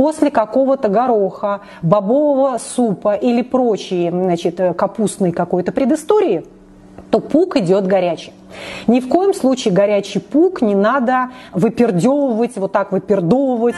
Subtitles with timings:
[0.00, 6.46] после какого-то гороха, бобового супа или прочей значит, капустной какой-то предыстории,
[7.10, 8.32] то пук идет горячий.
[8.86, 13.74] Ни в коем случае горячий пук не надо выпердевывать, вот так выпердовывать.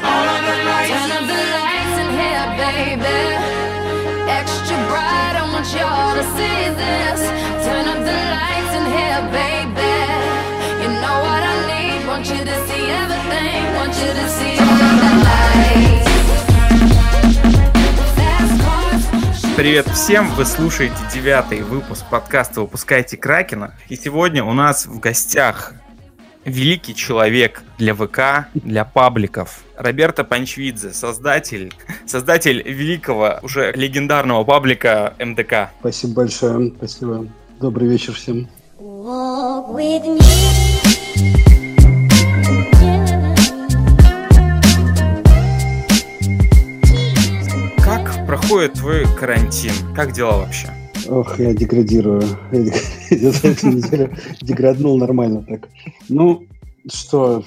[19.55, 20.31] Привет всем!
[20.35, 23.75] Вы слушаете девятый выпуск подкаста «Выпускайте Кракена».
[23.91, 25.75] И сегодня у нас в гостях
[26.47, 29.63] великий человек для ВК, для пабликов.
[29.77, 31.71] Роберто Панчвидзе, создатель,
[32.07, 35.71] создатель великого, уже легендарного паблика МДК.
[35.81, 37.27] Спасибо большое, спасибо.
[37.61, 38.49] Добрый вечер всем.
[38.79, 39.67] Как
[48.43, 49.73] проходит твой карантин?
[49.95, 50.69] Как дела вообще?
[51.09, 52.23] Ох, я деградирую.
[53.11, 55.69] Я за эту неделю деграднул нормально так.
[56.09, 56.47] Ну,
[56.91, 57.45] что,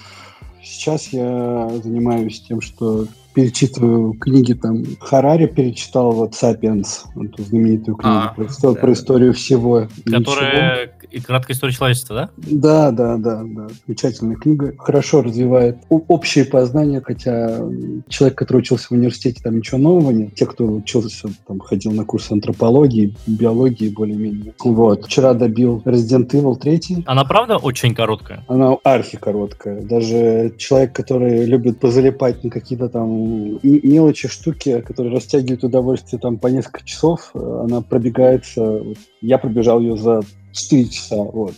[0.62, 4.84] сейчас я занимаюсь тем, что перечитываю книги там.
[5.00, 9.88] Харари перечитал вот «Сапиенс», эту знаменитую книгу а, про, да, про историю всего.
[10.06, 12.30] Которая и краткая история человечества, да?
[12.38, 13.68] Да, да, да, да.
[13.86, 14.74] Замечательная книга.
[14.78, 17.62] Хорошо развивает общие познания, хотя
[18.10, 20.36] человек, который учился в университете, там ничего нового нет.
[20.36, 24.54] Те, кто учился, там, ходил на курсы антропологии, биологии более-менее.
[24.64, 25.06] Вот.
[25.06, 27.04] Вчера добил Resident Evil 3.
[27.06, 28.44] Она правда очень короткая?
[28.48, 29.82] Она архи-короткая.
[29.82, 36.48] Даже человек, который любит позалипать на какие-то там мелочи, штуки, которые растягивают удовольствие там по
[36.48, 38.82] несколько часов, она пробегается.
[39.22, 40.22] Я пробежал ее за
[40.56, 41.56] 4 часа, вот.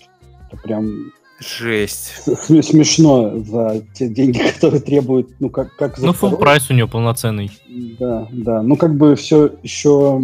[0.50, 2.14] Это прям Жесть.
[2.42, 6.88] Смешно за те деньги, которые требуют, ну, как, как за Ну, full прайс у нее
[6.88, 7.52] полноценный.
[8.00, 8.64] Да, да.
[8.64, 10.20] Ну, как бы все еще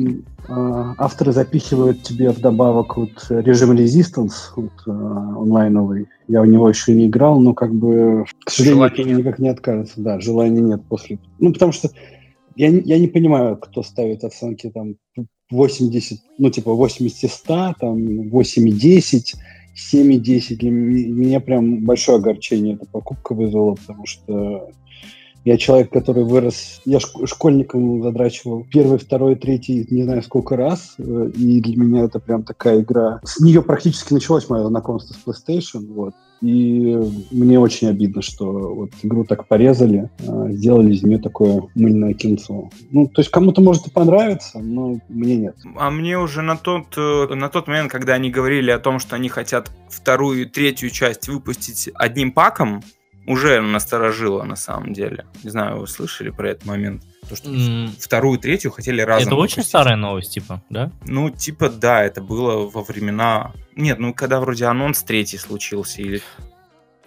[0.48, 6.08] э, авторы запихивают тебе вдобавок вот режим Resistance вот, э, онлайновый.
[6.28, 10.02] Я в него еще не играл, но как бы, к сожалению, желания никак не откажется.
[10.02, 11.20] Да, желания нет после...
[11.38, 11.90] Ну, потому что
[12.56, 14.96] я, я не понимаю, кто ставит оценки там
[15.54, 17.98] 80, ну, типа 80 100, там
[18.30, 19.36] 8,10,
[19.94, 20.56] 7,10.
[20.58, 24.70] Для меня прям большое огорчение эта покупка вызвала, потому что
[25.46, 26.82] я человек, который вырос...
[26.86, 32.20] Я школьником задрачивал первый, второй, третий, не знаю сколько раз, э, и для меня это
[32.20, 33.20] прям такая игра.
[33.24, 36.14] С нее практически началось мое знакомство с PlayStation, вот.
[36.44, 37.00] И
[37.32, 42.70] мне очень обидно, что вот игру так порезали, а, сделали из нее такое мыльное кинцо.
[42.92, 45.56] Ну, то есть кому-то может и понравиться, но мне нет.
[45.78, 49.16] А мне уже на тот, э, на тот момент, когда они говорили о том, что
[49.16, 52.84] они хотят вторую и третью часть выпустить одним паком,
[53.26, 55.26] уже насторожило на самом деле.
[55.46, 57.04] Не знаю, вы слышали про этот момент?
[57.30, 57.92] То, что mm.
[58.00, 59.28] вторую, третью хотели разом.
[59.28, 59.60] Это выпустить.
[59.60, 60.92] очень старая новость, типа, да?
[61.06, 63.54] Ну, типа, да, это было во времена...
[63.76, 66.22] Нет, ну, когда вроде анонс третий случился, или...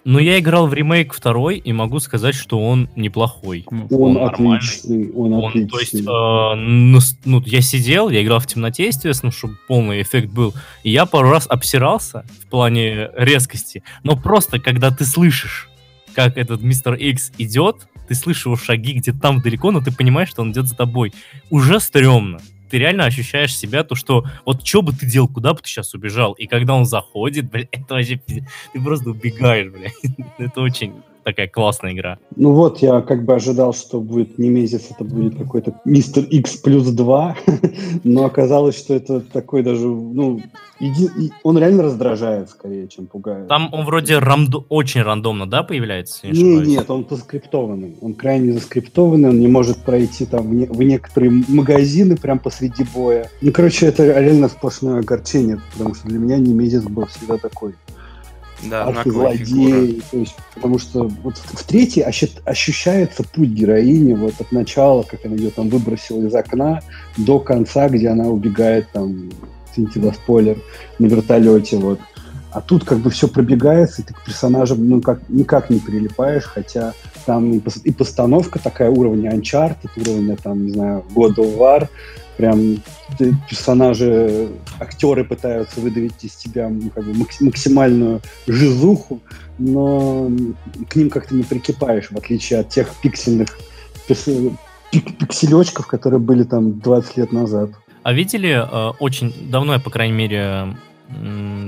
[0.03, 3.65] Ну, я играл в ремейк второй, и могу сказать, что он неплохой.
[3.67, 5.69] Он, он отличный, он, он отличный.
[5.69, 10.29] То есть, э, ну, ну, я сидел, я играл в темноте, естественно, чтобы полный эффект
[10.29, 15.69] был, и я пару раз обсирался в плане резкости, но просто, когда ты слышишь,
[16.15, 20.29] как этот мистер Икс идет, ты слышишь его шаги где-то там далеко, но ты понимаешь,
[20.29, 21.13] что он идет за тобой.
[21.49, 22.39] Уже стрёмно.
[22.69, 25.93] Ты реально ощущаешь себя, то, что вот что бы ты делал, куда бы ты сейчас
[25.93, 26.33] убежал.
[26.33, 28.17] И когда он заходит, блядь, это вообще...
[28.17, 29.93] Ты просто убегаешь, блядь.
[30.37, 30.93] это очень
[31.27, 32.19] такая классная игра.
[32.37, 36.55] Ну вот, я как бы ожидал, что будет не месяц, это будет какой-то Мистер X
[36.57, 37.35] плюс 2,
[38.05, 40.39] но оказалось, что это такой даже, ну,
[40.79, 41.09] иди,
[41.43, 43.49] он реально раздражает скорее, чем пугает.
[43.49, 44.55] Там он вроде рамд...
[44.69, 46.27] очень рандомно, да, появляется?
[46.27, 47.97] Не, не нет, он поскриптованный.
[47.99, 52.85] Он крайне заскриптованный, он не может пройти там в, не, в некоторые магазины прям посреди
[52.95, 53.29] боя.
[53.41, 57.75] Ну, короче, это реально сплошное огорчение, потому что для меня не месяц был всегда такой
[58.63, 60.01] да, архизлодей.
[60.11, 65.35] То есть, потому что вот в, третьей ощущается путь героини вот от начала, как она
[65.35, 66.81] ее там выбросила из окна,
[67.17, 69.29] до конца, где она убегает там,
[69.71, 70.57] извините за спойлер,
[70.99, 71.99] на вертолете вот.
[72.51, 76.45] А тут как бы все пробегается, и ты к персонажам ну, как, никак не прилипаешь,
[76.45, 76.93] хотя
[77.25, 81.87] там и постановка такая уровня Uncharted, уровня там, не знаю, God of War,
[82.37, 82.77] прям
[83.49, 84.49] персонажи,
[84.79, 89.19] актеры пытаются выдавить из тебя как бы, максимальную жизуху,
[89.57, 90.29] но
[90.89, 93.57] к ним как-то не прикипаешь, в отличие от тех пиксельных
[94.07, 97.71] пик пикселечков, которые были там 20 лет назад.
[98.03, 100.77] А видели, э, очень давно я, по крайней мере,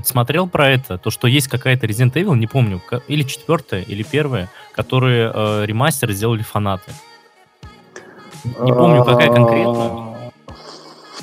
[0.04, 4.50] смотрел про это, то, что есть какая-то Resident Evil, не помню, или четвертая, или первая,
[4.74, 6.92] которые э, ремастер сделали фанаты.
[8.44, 10.09] Не помню, какая конкретно.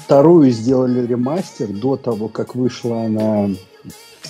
[0.07, 3.49] Вторую сделали ремастер до того, как вышла она.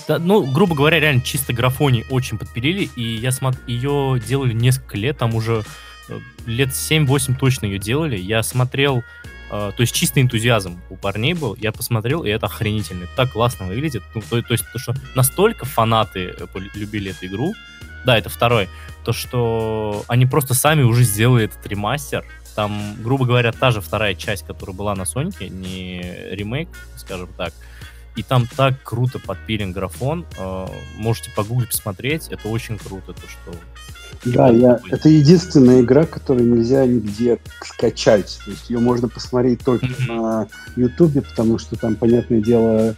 [0.08, 4.96] Да, ну, грубо говоря, реально чисто графоний очень подпилили, и я смотрю, ее делали несколько
[4.96, 5.64] лет, там уже
[6.08, 8.16] э, лет 7-8 точно ее делали.
[8.16, 9.02] Я смотрел,
[9.50, 13.06] э, то есть чистый энтузиазм у парней был, я посмотрел, и это охренительно.
[13.14, 14.02] Так классно выглядит.
[14.14, 17.52] Ну, то, то есть, то, что настолько фанаты э, любили эту игру,
[18.06, 18.70] да, это второй,
[19.04, 22.24] то, что они просто сами уже сделали этот ремастер.
[22.56, 27.52] Там, грубо говоря, та же вторая часть, которая была на Сонике, не ремейк, скажем так.
[28.16, 30.24] И там так круто подпилен графон.
[30.38, 30.66] Э,
[30.96, 32.28] можете погуглить, посмотреть.
[32.30, 33.52] Это очень круто, то, что
[34.24, 34.80] Да, я...
[34.90, 38.38] это единственная игра, которую нельзя нигде скачать.
[38.46, 40.06] То есть ее можно посмотреть только Мгм.
[40.16, 42.96] на Ютубе, потому что там, понятное дело,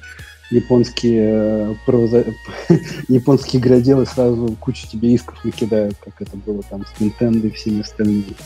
[0.53, 2.33] японские э, правоза-
[3.09, 7.81] японские игроделы сразу кучу тебе исков накидают, как это было там с Nintendo и всеми
[7.81, 8.37] остальными.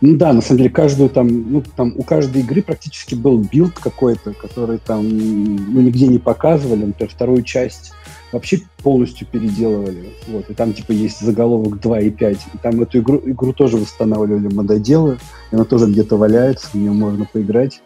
[0.00, 3.78] Ну да, на самом деле каждую там, ну там у каждой игры практически был билд
[3.78, 7.92] какой-то, который там ну, нигде не показывали, например, вторую часть
[8.30, 10.10] вообще полностью переделывали.
[10.28, 12.38] Вот, и там типа есть заголовок 2 и 5.
[12.54, 15.18] И там эту игру, игру тоже восстанавливали мододелы.
[15.50, 17.80] И она тоже где-то валяется, в нее можно поиграть.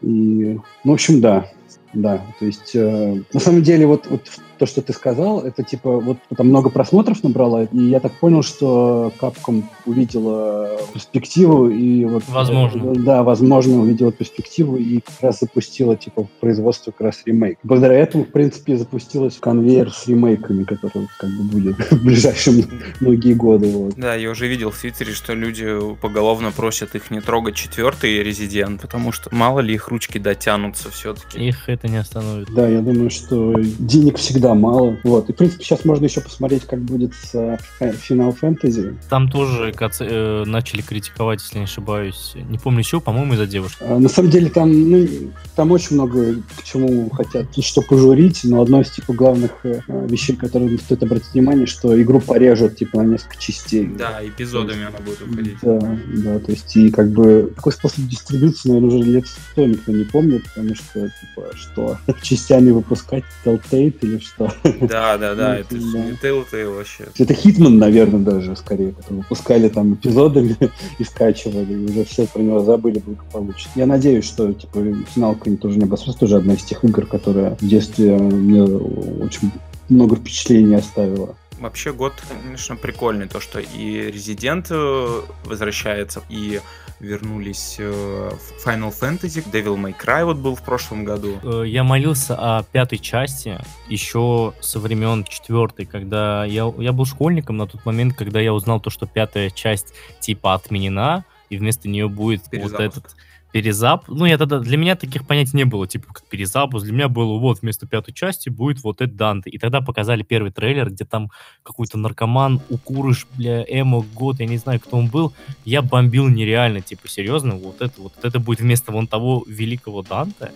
[0.00, 1.50] И, ну, в общем, да.
[1.94, 4.22] Да, то есть, э, на самом деле, вот, вот
[4.58, 8.42] то, что ты сказал, это типа, вот там много просмотров набрала, и я так понял,
[8.42, 12.24] что Capcom увидела перспективу, и вот...
[12.28, 12.92] Возможно.
[12.92, 17.58] э, да, возможно, увидела перспективу, и как раз запустила, типа, в производство как раз ремейк.
[17.62, 22.64] Благодаря этому, в принципе, запустилась конвейер с ремейками, который как бы будет в ближайшие
[23.00, 23.70] многие годы.
[23.70, 23.94] Вот.
[23.96, 25.66] Да, я уже видел в Твиттере, что люди
[26.00, 31.38] поголовно просят их не трогать четвертый резидент, потому что мало ли их ручки дотянутся все-таки.
[31.38, 32.48] их это не остановит.
[32.54, 34.96] Да, я думаю, что денег всегда мало.
[35.04, 35.28] Вот.
[35.28, 38.96] И, в принципе, сейчас можно еще посмотреть, как будет с э, Final Fantasy.
[39.08, 42.34] Там тоже э, начали критиковать, если не ошибаюсь.
[42.48, 43.78] Не помню чего, по-моему, из-за девушки.
[43.80, 45.08] А, На самом деле там, ну,
[45.56, 49.80] там очень много к чему хотят и что пожурить, но одно из типа главных э,
[49.88, 53.86] вещей, которые стоит обратить внимание, что игру порежут типа на несколько частей.
[53.86, 55.56] Да, эпизодами она будет уходить.
[55.62, 59.92] Да, да, то есть и как бы такой способ дистрибуции, наверное, уже лет сто никто
[59.92, 64.37] не помнит, потому что, типа, что частями выпускать Telltale или что?
[64.80, 67.04] Да, да, да, Ну, это не Telltale вообще.
[67.18, 70.56] Это Хитман, наверное, даже скорее, который выпускали там эпизодами
[70.98, 73.70] и скачивали, и уже все про него забыли благополучно.
[73.74, 74.80] Я надеюсь, что типа
[75.14, 79.50] финалка тоже не обострится, тоже одна из тех игр, которая в детстве мне очень
[79.88, 81.36] много впечатлений оставила.
[81.58, 86.60] Вообще год, конечно, прикольный, то, что и Resident э, возвращается, и
[87.00, 91.38] вернулись э, в Final Fantasy, Devil May Cry вот был в прошлом году.
[91.42, 93.58] Э, Я молился о пятой части
[93.88, 98.80] еще со времен четвертой, когда я, я был школьником на тот момент, когда я узнал
[98.80, 102.80] то, что пятая часть типа отменена, и вместо нее будет вот Перезапуск.
[102.80, 103.16] этот
[103.52, 104.04] перезап.
[104.08, 106.84] Ну, я тогда для меня таких понятий не было, типа как перезапуск.
[106.84, 109.50] Для меня было вот вместо пятой части будет вот этот Данте.
[109.50, 111.30] И тогда показали первый трейлер, где там
[111.62, 115.32] какой-то наркоман, укурыш, бля, эмо, год, я не знаю, кто он был.
[115.64, 120.52] Я бомбил нереально, типа, серьезно, вот это вот это будет вместо вон того великого Данте.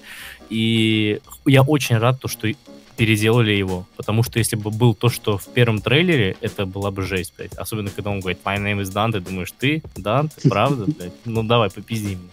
[0.50, 2.48] И я очень рад, то, что
[2.96, 7.02] переделали его, потому что если бы был то, что в первом трейлере, это была бы
[7.02, 7.54] жесть, блядь.
[7.54, 11.14] Особенно, когда он говорит, my name is Dante, думаешь, ты, Данте, правда, блядь?
[11.24, 12.28] Ну, давай, попизди меня.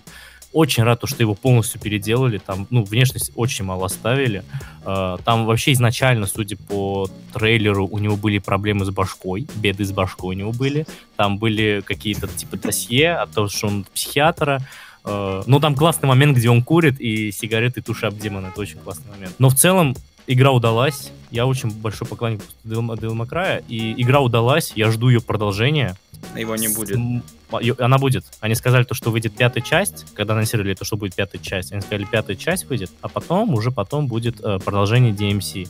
[0.52, 2.40] Очень рад, то, что его полностью переделали.
[2.40, 4.44] Там, ну, внешность очень мало оставили.
[4.86, 9.48] Э, Там вообще изначально, судя по трейлеру, у него были проблемы с башкой.
[9.56, 10.88] Беды с башкой у него были.
[11.16, 14.60] Там были какие-то, типа, досье о том, что он психиатра.
[15.06, 18.48] Ну, там классный момент, где он курит, и сигареты туши об демона.
[18.48, 19.34] Это очень классный момент.
[19.40, 19.96] Но в целом,
[20.28, 21.12] игра удалась.
[21.32, 24.74] Я очень большой поклонник May Cry, и игра удалась.
[24.76, 25.96] Я жду ее продолжения.
[26.36, 26.98] Его не будет.
[26.98, 28.26] а, Она будет.
[28.40, 31.72] Они сказали то, что выйдет пятая часть, когда анонсировали то, что будет пятая часть.
[31.72, 35.68] Они сказали, пятая часть выйдет, а потом, уже потом будет э, продолжение DMC.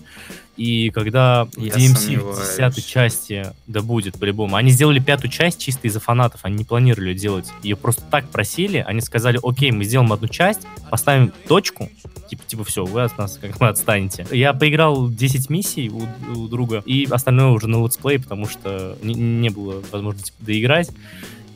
[0.59, 2.49] И когда в Я DMC в сомневаюсь.
[2.49, 4.57] десятой части, да будет по-любому.
[4.57, 7.49] Они сделали пятую часть чисто из-за фанатов, они не планировали ее делать.
[7.63, 11.89] Ее просто так просили, они сказали, окей, мы сделаем одну часть, поставим точку,
[12.29, 14.27] типа, типа все, вы от нас как бы отстанете.
[14.31, 16.01] Я поиграл 10 миссий у,
[16.37, 20.89] у друга, и остальное уже на летсплей, потому что не, не было возможности доиграть.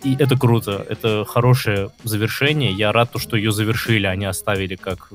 [0.04, 2.72] И это круто, это хорошее завершение.
[2.74, 5.10] Я рад, то, что ее завершили, они оставили как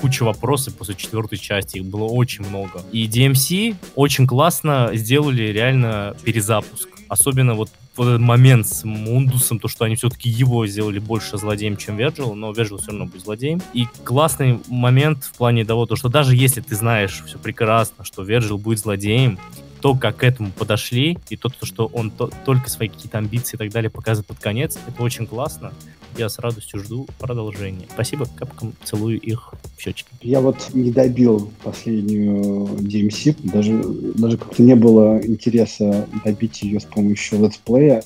[0.00, 2.82] кучу вопросов после четвертой части, их было очень много.
[2.90, 6.88] И DMC очень классно сделали реально перезапуск.
[7.08, 11.76] Особенно вот вот этот момент с Мундусом, то, что они все-таки его сделали больше злодеем,
[11.76, 13.60] чем Верджил, но Верджил все равно будет злодеем.
[13.74, 18.22] И классный момент в плане того, то, что даже если ты знаешь все прекрасно, что
[18.22, 19.38] Верджил будет злодеем,
[19.80, 23.56] то, как к этому подошли, и то, то что он то- только свои какие-то амбиции
[23.56, 25.72] и так далее показывает под конец, это очень классно.
[26.16, 27.86] Я с радостью жду продолжения.
[27.92, 30.08] Спасибо, Capcom, целую их в щечки.
[30.20, 33.82] Я вот не добил последнюю DMC, даже,
[34.14, 38.04] даже как-то не было интереса добить ее с помощью летсплея.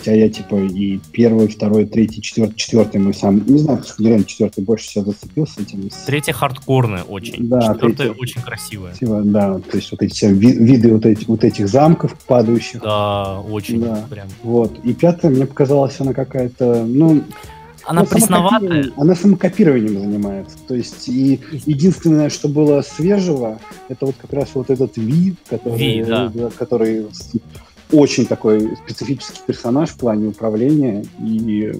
[0.00, 3.44] Хотя я, типа, и первый, второй, третий, четвертый, четвертый мой сам...
[3.46, 5.90] Не знаю, почему реально четвертый больше всего зацепился этим.
[6.06, 7.48] Третья хардкорная очень.
[7.50, 8.14] Да, Четвертая третья.
[8.18, 8.92] очень красивая.
[8.92, 12.80] Красиво, да, то есть вот эти все ви- виды вот, эти, вот этих замков падающих.
[12.80, 14.06] Да, очень Да.
[14.08, 14.28] прям.
[14.42, 14.78] Вот.
[14.84, 17.22] И пятая, мне показалась она какая-то, ну...
[17.84, 18.60] Она ну, пресноватая.
[18.60, 20.56] самокопированием- Она самокопированием занимается.
[20.66, 25.78] То есть и единственное, что было свежего, это вот как раз вот этот Ви, который,
[25.78, 26.32] Ви, да.
[26.58, 27.06] который
[27.92, 31.04] очень такой специфический персонаж в плане управления.
[31.20, 31.72] И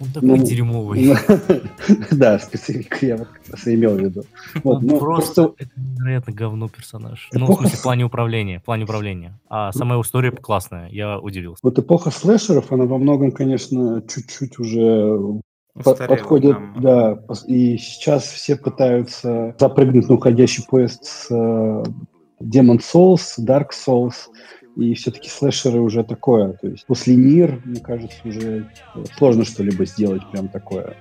[0.00, 1.14] Он такой Ну, дерьмовый.
[2.10, 4.22] да, специфика я вот как раз имел в виду.
[4.64, 7.28] Вот, Он ну, просто, просто это невероятно говно персонаж.
[7.32, 8.58] Ну, в Эпоха смысле, в плане управления.
[8.60, 9.38] В плане управления.
[9.48, 11.60] А сама история классная, я удивился.
[11.62, 15.18] вот эпоха слэшеров, она во многом, конечно, чуть-чуть уже
[15.74, 16.80] Устарело подходит, нам.
[16.80, 21.84] да, и сейчас все пытаются запрыгнуть на уходящий поезд с э,
[22.42, 24.14] Demon Souls, Dark Souls,
[24.76, 28.68] и все-таки слэшеры уже такое, то есть после Нир, мне кажется, уже
[29.16, 30.96] сложно что-либо сделать прям такое,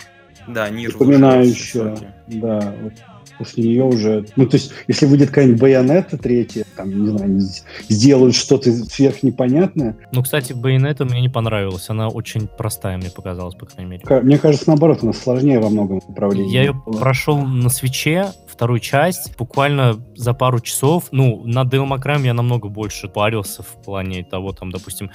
[0.48, 2.14] Да, Нир шоке.
[2.28, 2.94] да, вот
[3.40, 7.40] после нее уже, ну, то есть, если выйдет какая-нибудь Байонета третья, там, не знаю,
[7.88, 11.90] сделают что-то сверх непонятное, Ну, кстати, Bayonetta мне не понравилась.
[11.90, 14.22] Она очень простая, мне показалась, по крайней мере.
[14.22, 16.52] Мне кажется, наоборот, она сложнее во многом управлении.
[16.54, 21.08] Я ее прошел на свече, вторую часть, буквально за пару часов.
[21.12, 25.12] Ну, на Devil May я намного больше парился в плане того, там, допустим,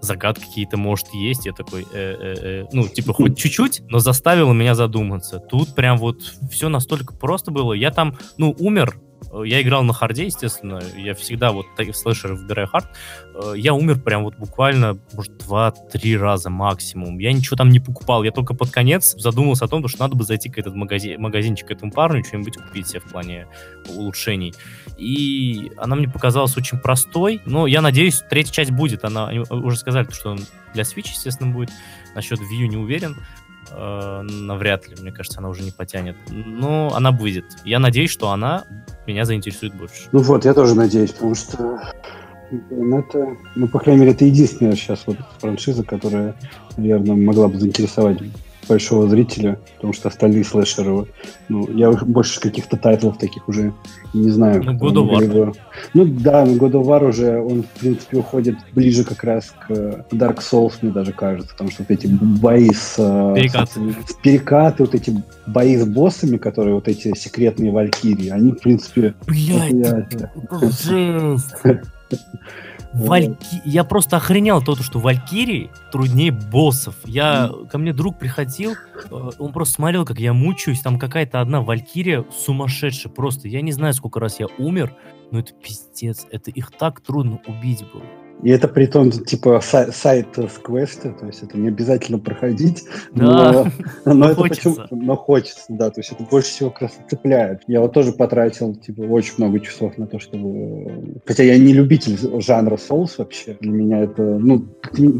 [0.00, 1.46] загадки какие-то, может, есть.
[1.46, 2.66] Я такой, э-э-э.
[2.72, 5.38] ну, типа, хоть чуть-чуть, но заставило меня задуматься.
[5.38, 6.16] Тут прям вот
[6.50, 7.74] все настолько просто было.
[7.74, 9.09] Я там, ну, умер, Э,
[9.44, 10.80] я играл на харде, естественно.
[10.96, 12.88] Я всегда вот таких слэшеров выбираю хард.
[13.34, 17.18] Э, Я умер прям вот буквально, может, два-три раза максимум.
[17.18, 18.24] Я ничего там не покупал.
[18.24, 21.68] Я только под конец задумался о том, что надо бы зайти к этот магазин, магазинчик
[21.68, 23.46] к этому парню, что-нибудь купить себе в плане
[23.88, 24.54] улучшений.
[24.98, 27.40] И она мне показалась очень простой.
[27.46, 29.04] Но я надеюсь, третья часть будет.
[29.04, 30.36] Она уже сказали, что
[30.74, 31.70] для Switch, естественно, будет.
[32.14, 33.16] Насчет View не уверен.
[33.72, 36.16] Э, навряд ли, мне кажется, она уже не потянет.
[36.28, 37.44] Но она выйдет.
[37.64, 38.64] Я надеюсь, что она
[39.06, 40.08] меня заинтересует больше.
[40.12, 41.80] Ну вот, я тоже надеюсь, потому что
[42.70, 46.34] ну, это, ну, по крайней мере, это единственная сейчас вот франшиза, которая,
[46.76, 48.18] наверное, могла бы заинтересовать
[48.70, 51.06] большого зрителя, потому что остальные слэшеры,
[51.48, 53.72] ну, я больше каких-то тайтлов таких уже
[54.14, 54.62] не знаю.
[54.64, 55.20] Ну, God of War.
[55.20, 55.52] Либо-
[55.94, 59.70] Ну да, но God of War уже, он, в принципе, уходит ближе как раз к
[60.12, 62.94] Dark Souls, мне даже кажется, потому что вот эти бои с...
[62.98, 63.80] э, Перекаты.
[64.08, 69.14] с- перекаты, вот эти бои с боссами, которые вот эти секретные валькирии, они, в принципе,
[69.26, 69.72] Блядь.
[72.92, 73.62] Вальки...
[73.64, 76.96] Я просто охренел того, что Валькирии труднее боссов.
[77.04, 77.50] Я...
[77.70, 78.72] Ко мне друг приходил,
[79.10, 80.80] э, он просто смотрел, как я мучаюсь.
[80.80, 83.12] Там какая-то одна Валькирия сумасшедшая.
[83.12, 84.94] Просто я не знаю, сколько раз я умер,
[85.30, 86.26] но это пиздец.
[86.30, 88.02] Это их так трудно убить было.
[88.42, 92.84] И это при том, типа, сай- сайт с квеста, то есть это не обязательно проходить,
[93.12, 93.66] Да, но,
[94.06, 94.70] но но это хочется.
[94.70, 97.62] почему- но хочется, да, то есть это больше всего как раз цепляет.
[97.66, 101.20] Я вот тоже потратил, типа, очень много часов на то, чтобы...
[101.26, 104.64] Хотя я не любитель жанра Souls вообще, для меня это, ну,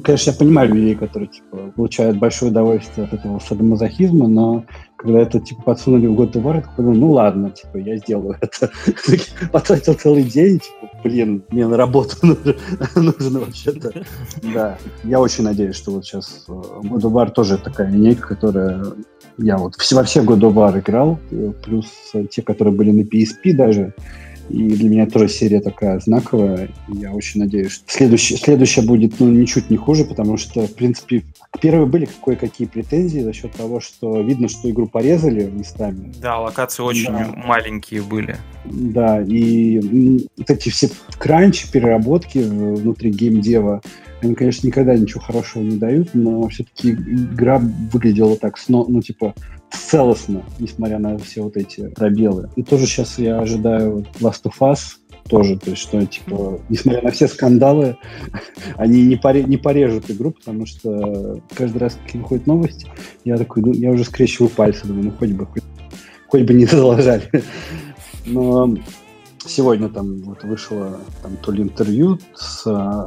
[0.02, 4.64] конечно, я понимаю людей, которые, типа, получают большое удовольствие от этого садомазохизма, но
[5.00, 6.14] когда это, типа, подсунули в
[6.56, 8.70] я такой подумал, ну ладно, типа, я сделаю это.
[9.52, 12.54] Потратил целый день, типа, блин, мне на работу нужно,
[12.96, 13.92] нужно вообще-то.
[14.54, 16.52] Да, я очень надеюсь, что вот сейчас э,
[17.02, 18.84] of War тоже такая линейка, которая...
[19.38, 23.94] Я вот во все War играл, э, плюс э, те, которые были на PSP даже.
[24.50, 26.70] И для меня тоже серия такая знаковая.
[26.88, 31.22] Я очень надеюсь, что следующая, следующая будет ну, ничуть не хуже, потому что, в принципе,
[31.52, 36.12] к первой были кое-какие претензии за счет того, что видно, что игру порезали местами.
[36.20, 37.32] Да, локации очень Да.
[37.36, 38.36] маленькие были.
[38.64, 39.78] Да, и
[40.36, 40.88] вот эти все
[41.18, 43.82] кранчи, переработки внутри геймдева,
[44.22, 49.34] они, конечно, никогда ничего хорошего не дают, но все-таки игра выглядела так, сно- ну, типа,
[49.70, 52.50] целостно, несмотря на все вот эти пробелы.
[52.56, 54.78] И тоже сейчас я ожидаю Last of Us,
[55.28, 57.96] тоже, то есть, что, типа, несмотря на все скандалы,
[58.76, 62.86] они не, поре- не порежут игру, потому что каждый раз, как выходит новость,
[63.24, 65.62] я такой, ну, я уже скрещиваю пальцы, думаю, ну, хоть бы, хоть,
[66.26, 67.30] хоть бы не залажали.
[68.26, 68.74] Но
[69.46, 72.64] сегодня там вот вышло там то ли интервью с,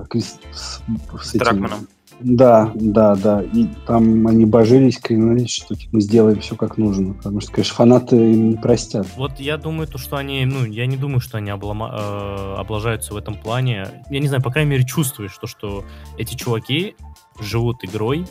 [0.09, 0.81] Крис- с, с
[1.21, 1.87] С этим- Дракманом.
[2.19, 3.41] Да, да, да.
[3.41, 7.15] И там они божились, клянались, что типа, мы сделаем все как нужно.
[7.15, 9.07] Потому что, конечно, фанаты им не простят.
[9.17, 13.13] Вот я думаю, то, что они, ну, я не думаю, что они облама- э, облажаются
[13.13, 14.03] в этом плане.
[14.09, 15.83] Я не знаю, по крайней мере, чувствуешь то, что
[16.17, 16.95] эти чуваки
[17.41, 18.25] живут игрой,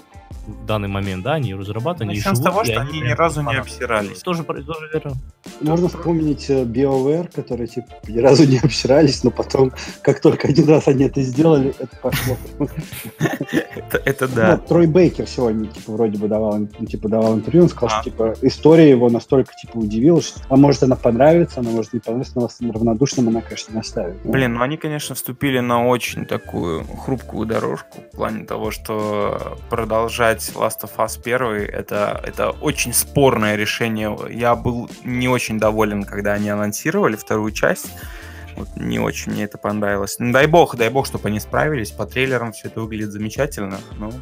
[0.46, 3.18] в данный момент, да, они разрабатывают, они Начнем с живут, того, что они ни прям
[3.18, 4.20] разу не обсирались.
[4.20, 5.12] Тоже, тоже верно.
[5.60, 9.72] Можно вспомнить э, BioWare, которые типа ни разу не обсирались, но потом,
[10.02, 12.36] как только один раз они это сделали, это пошло.
[14.04, 14.52] Это, да.
[14.52, 18.00] Вот, Трой Бейкер сегодня, типа, вроде бы давал, ну, типа, давал интервью, он сказал, А.
[18.00, 22.00] что, типа, история его настолько, типа, удивила, что, а может, она понравится, она может не
[22.00, 24.24] понравится, но вас равнодушным она, конечно, не оставит.
[24.24, 29.58] Ну, Блин, ну они, конечно, вступили на очень такую хрупкую дорожку в плане того, что
[30.32, 34.16] продолжать Last of Us 1 это, это очень спорное решение.
[34.30, 37.90] Я был не очень доволен, когда они анонсировали вторую часть.
[38.56, 40.16] Вот не очень мне это понравилось.
[40.18, 41.90] Ну, дай бог, дай бог, чтобы они справились.
[41.90, 43.78] По трейлерам все это выглядит замечательно.
[43.98, 44.12] Ну,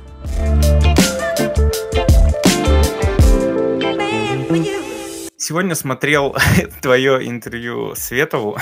[5.37, 6.37] сегодня смотрел
[6.83, 8.59] твое интервью Светову.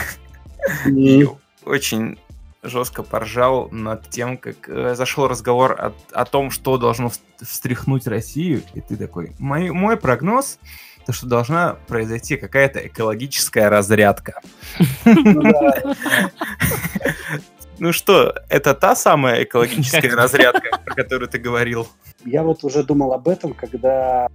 [0.87, 1.27] И
[1.65, 2.19] очень
[2.63, 8.07] жестко поржал над тем, как э, зашел разговор о, о том, что должно вс- встряхнуть
[8.07, 10.59] Россию, и ты такой, мой, мой прогноз,
[11.07, 14.41] то что должна произойти какая-то экологическая разрядка.
[15.05, 15.53] ну.
[17.81, 21.87] Ну что, это та самая экологическая разрядка, про которую ты говорил?
[22.25, 24.27] Я вот уже думал об этом, когда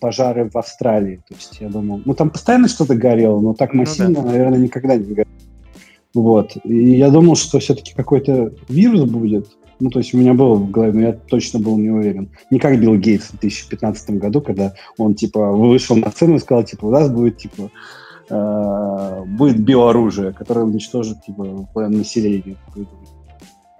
[0.00, 1.22] пожары в Австралии.
[1.28, 4.96] То есть я думал, ну там постоянно что-то горело, но так Ну массивно, наверное, никогда
[4.96, 5.28] не горело.
[6.14, 6.56] Вот.
[6.64, 9.46] И я думал, что все-таки какой-то вирус будет.
[9.78, 12.30] Ну, то есть у меня было в голове, но я точно был не уверен.
[12.50, 16.64] Не как Билл Гейтс в 2015 году, когда он, типа, вышел на сцену и сказал,
[16.64, 17.70] типа, у нас будет, типа,
[18.28, 22.56] э, будет биооружие, которое уничтожит, типа, населения.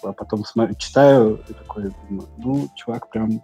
[0.03, 3.43] А потом смотрю, читаю и такой, думаю, ну, чувак прям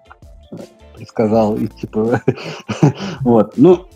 [0.52, 0.56] э,
[0.94, 2.22] предсказал, и типа,
[3.20, 3.86] вот, ну,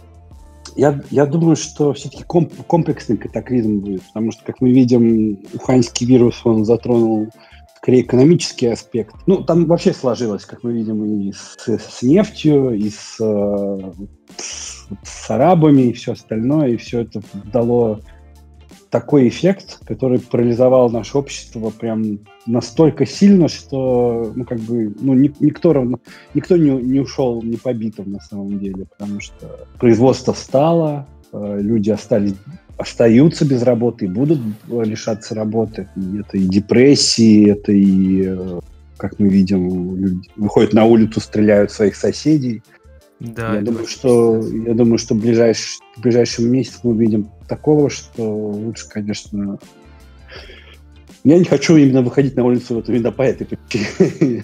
[0.76, 6.40] я, я думаю, что все-таки комплексный катаклизм будет, потому что, как мы видим, уханьский вирус,
[6.44, 7.28] он затронул
[7.76, 9.14] скорее экономический аспект.
[9.26, 13.92] Ну, там вообще сложилось, как мы видим, и с, с нефтью, и с, э,
[14.36, 18.00] с, с арабами, и все остальное, и все это дало
[18.90, 25.34] такой эффект, который парализовал наше общество прям настолько сильно, что, ну, как бы, ну, ни-
[25.40, 26.00] никто равно,
[26.34, 31.90] никто не, не ушел не побитым на самом деле, потому что производство встало, э, люди
[31.90, 32.34] остались
[32.76, 35.88] остаются без работы и будут лишаться работы.
[35.96, 38.60] И это и депрессии, это и, э,
[38.96, 42.62] как мы видим, люди выходят на улицу, стреляют своих соседей.
[43.20, 47.90] Да, я, думаю, что, я думаю, что в, ближайш, в ближайшем месяце мы увидим такого,
[47.90, 49.58] что лучше, конечно...
[51.22, 54.42] Я не хочу именно выходить на улицу вот именно по этой причине.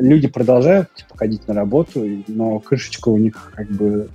[0.00, 4.08] Люди продолжают типа, ходить на работу, но крышечка у них как бы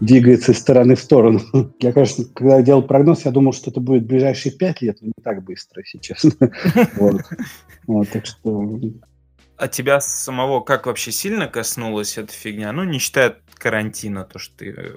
[0.00, 1.40] двигается из стороны в сторону.
[1.80, 5.08] Я, конечно, когда делал прогноз, я думал, что это будет в ближайшие пять лет, но
[5.08, 6.50] не так быстро, если честно.
[6.96, 7.20] Вот.
[7.86, 8.80] Вот, так что
[9.58, 12.72] А тебя самого как вообще сильно коснулась эта фигня?
[12.72, 14.96] Ну, не считая карантина, то, что ты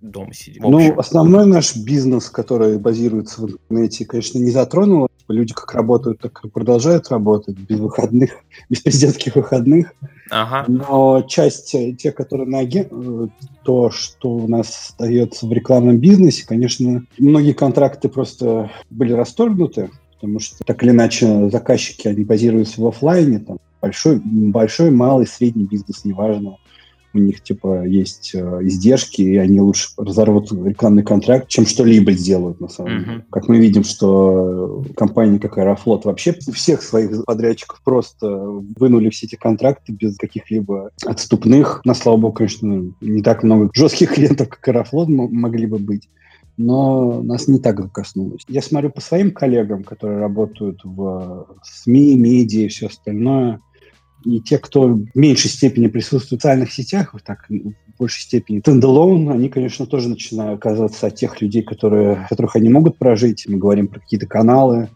[0.00, 0.54] дома общем.
[0.58, 5.08] Ну, основной наш бизнес, который базируется в интернете, конечно, не затронуло.
[5.28, 8.30] Люди как работают, так и продолжают работать без выходных,
[8.70, 9.92] без президентских выходных.
[10.30, 10.64] Ага.
[10.68, 13.28] Но часть э, тех, которые на аген- э,
[13.62, 20.40] то, что у нас остается в рекламном бизнесе, конечно, многие контракты просто были расторгнуты, потому
[20.40, 26.04] что так или иначе заказчики, они базируются в оффлайне, там, большой, большой, малый, средний бизнес,
[26.04, 26.56] неважно.
[27.18, 32.60] У них, типа, есть э, издержки, и они лучше разорвут рекламный контракт, чем что-либо сделают,
[32.60, 33.12] на самом деле.
[33.12, 33.24] Мгм.
[33.30, 39.34] Как мы видим, что компания, как Аэрофлот, вообще всех своих подрядчиков просто вынули все эти
[39.34, 41.80] контракты без каких-либо отступных.
[41.84, 46.08] На слава богу, конечно, не так много жестких клиентов, как Аэрофлот могли бы быть.
[46.56, 48.42] Но нас не так коснулось.
[48.48, 53.60] Я смотрю по своим коллегам, которые работают в СМИ, медиа и все остальное.
[54.24, 58.60] И те, кто в меньшей степени присутствует в социальных сетях, вот так, в большей степени
[58.60, 63.46] стендалон, они, конечно, тоже начинают оказываться от тех людей, которые, которых они могут прожить.
[63.48, 64.88] Мы говорим про какие-то каналы,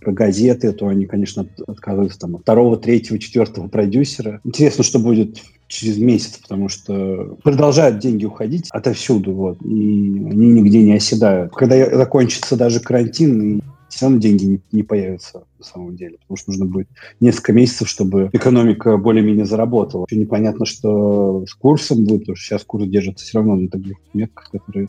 [0.00, 4.40] про газеты, то они, конечно, от- отказываются там, от второго, третьего, четвертого продюсера.
[4.44, 10.82] Интересно, что будет через месяц, потому что продолжают деньги уходить отовсюду, вот, и они нигде
[10.82, 11.52] не оседают.
[11.54, 16.36] Когда закончится даже карантин, и все равно деньги не, не появятся на самом деле, потому
[16.36, 16.88] что нужно будет
[17.20, 20.06] несколько месяцев, чтобы экономика более-менее заработала.
[20.08, 23.96] Еще непонятно, что с курсом будет, потому что сейчас курс держится все равно на таких
[24.12, 24.88] метках, которые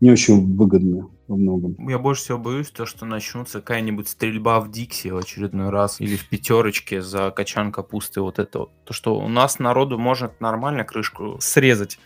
[0.00, 1.88] не очень выгодны во многом.
[1.88, 6.16] Я больше всего боюсь то, что начнутся какая-нибудь стрельба в Дикси в очередной раз или
[6.16, 8.70] в пятерочке за качан капусты вот это вот.
[8.84, 11.98] То, что у нас народу может нормально крышку срезать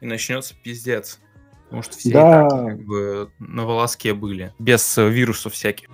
[0.00, 1.20] и начнется пиздец.
[1.64, 2.46] Потому что все Да.
[2.46, 5.88] и так как бы на волоске были, без вирусов всяких.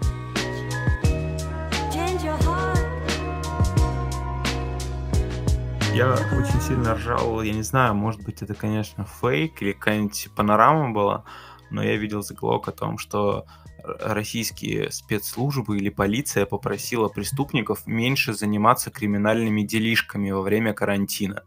[6.01, 10.93] Я очень сильно ржал, я не знаю, может быть это, конечно, фейк или какая-нибудь панорама
[10.93, 11.25] была,
[11.71, 13.45] но я видел заголовок о том, что
[13.85, 21.43] российские спецслужбы или полиция попросила преступников меньше заниматься криминальными делишками во время карантина.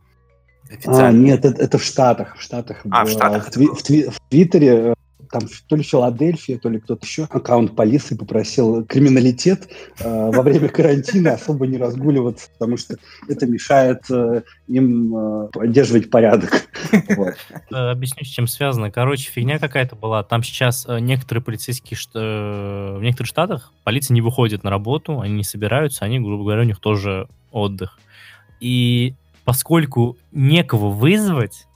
[0.85, 2.37] А, нет, это, это в Штатах.
[2.37, 2.81] В Штатах.
[2.91, 3.47] А, в, Штатах.
[3.47, 4.93] В, тви, в, тви, в Твиттере э,
[5.31, 10.69] там то ли Филадельфия, то ли кто-то еще, аккаунт полиции попросил криминалитет э, во время
[10.69, 12.95] карантина особо не разгуливаться, потому что
[13.27, 16.67] это мешает э, им э, поддерживать порядок.
[17.15, 17.35] Вот.
[17.71, 18.91] Э, объясню, с чем связано.
[18.91, 20.23] Короче, фигня какая-то была.
[20.23, 25.43] Там сейчас э, некоторые полицейские, в некоторых штатах полиция не выходит на работу, они не
[25.43, 27.99] собираются, они, грубо говоря, у них тоже отдых.
[28.59, 31.67] И поскольку некого вызвать,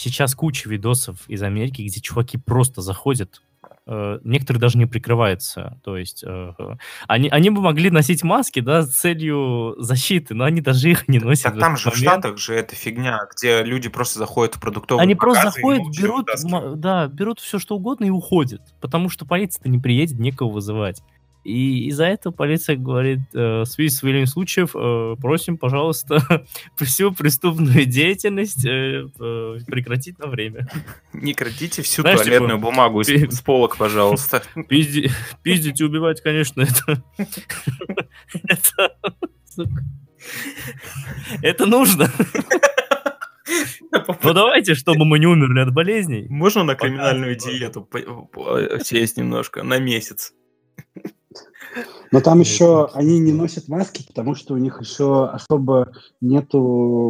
[0.00, 3.42] сейчас куча видосов из Америки, где чуваки просто заходят
[3.86, 5.78] э, некоторые даже не прикрываются.
[5.84, 6.52] То есть э,
[7.08, 11.18] они, они бы могли носить маски, да, с целью защиты, но они даже их не
[11.18, 11.44] носят.
[11.44, 15.14] Так там же в Штатах же эта фигня, где люди просто заходят в продуктовый Они
[15.14, 16.28] просто заходят, берут,
[16.76, 21.02] да, берут все что угодно и уходят, потому что полиция-то не приедет, некого вызывать.
[21.42, 26.44] И из-за этого полиция говорит, э, в связи с выявлением случаев, э, просим, пожалуйста,
[26.76, 30.68] всю преступную деятельность э, э, прекратить на время.
[31.14, 34.42] Не крадите всю Знаешь, типа, туалетную типа, бумагу из, с полок, пожалуйста.
[34.68, 35.10] Пизди,
[35.42, 37.02] пиздить и убивать, конечно, это...
[38.44, 38.96] это...
[41.42, 42.10] Это нужно.
[44.22, 46.26] Ну давайте, чтобы мы не умерли от болезней.
[46.28, 47.88] Можно на криминальную диету
[48.82, 50.34] сесть немножко, на месяц?
[52.12, 56.60] Но там еще они не носят маски, потому что у них еще особо нету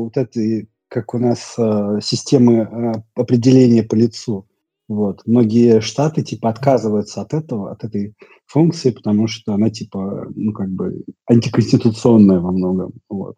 [0.04, 4.46] вот этой, как у нас, э, системы э, определения по лицу.
[4.88, 5.22] Вот.
[5.24, 8.14] Многие штаты типа отказываются от этого, от этой
[8.46, 12.92] функции, потому что она типа, ну как бы антиконституционная во многом.
[13.08, 13.36] Вот.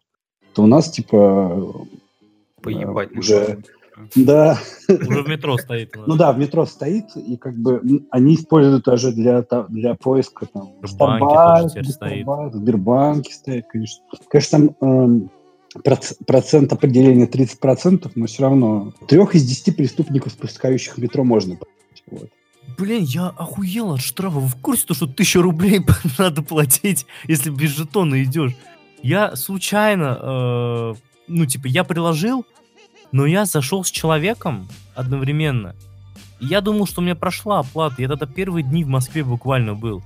[0.53, 1.85] То у нас типа
[2.61, 3.63] Поебать э, уже
[4.15, 4.59] да.
[4.87, 5.95] Уже в метро стоит.
[5.95, 10.73] Ну да, в метро стоит, и как бы они используют даже для, для поиска там
[10.83, 12.27] Сбербанке стоит.
[12.53, 14.03] Сбербанке стоит, конечно.
[14.29, 15.27] Конечно, там
[15.83, 21.57] э, процент определения 30%, но все равно трех из десяти преступников, спускающих в метро, можно
[22.07, 22.29] вот.
[22.77, 24.39] Блин, я охуел от штрафа.
[24.39, 25.81] Вы в курсе, то, что тысячу рублей
[26.17, 28.55] надо платить, если без жетона идешь?
[29.01, 30.93] Я случайно, э,
[31.27, 32.45] ну, типа, я приложил,
[33.13, 35.75] но я зашел с человеком одновременно.
[36.41, 38.01] И я думал, что у меня прошла оплата.
[38.01, 40.03] Я тогда первые дни в Москве буквально был.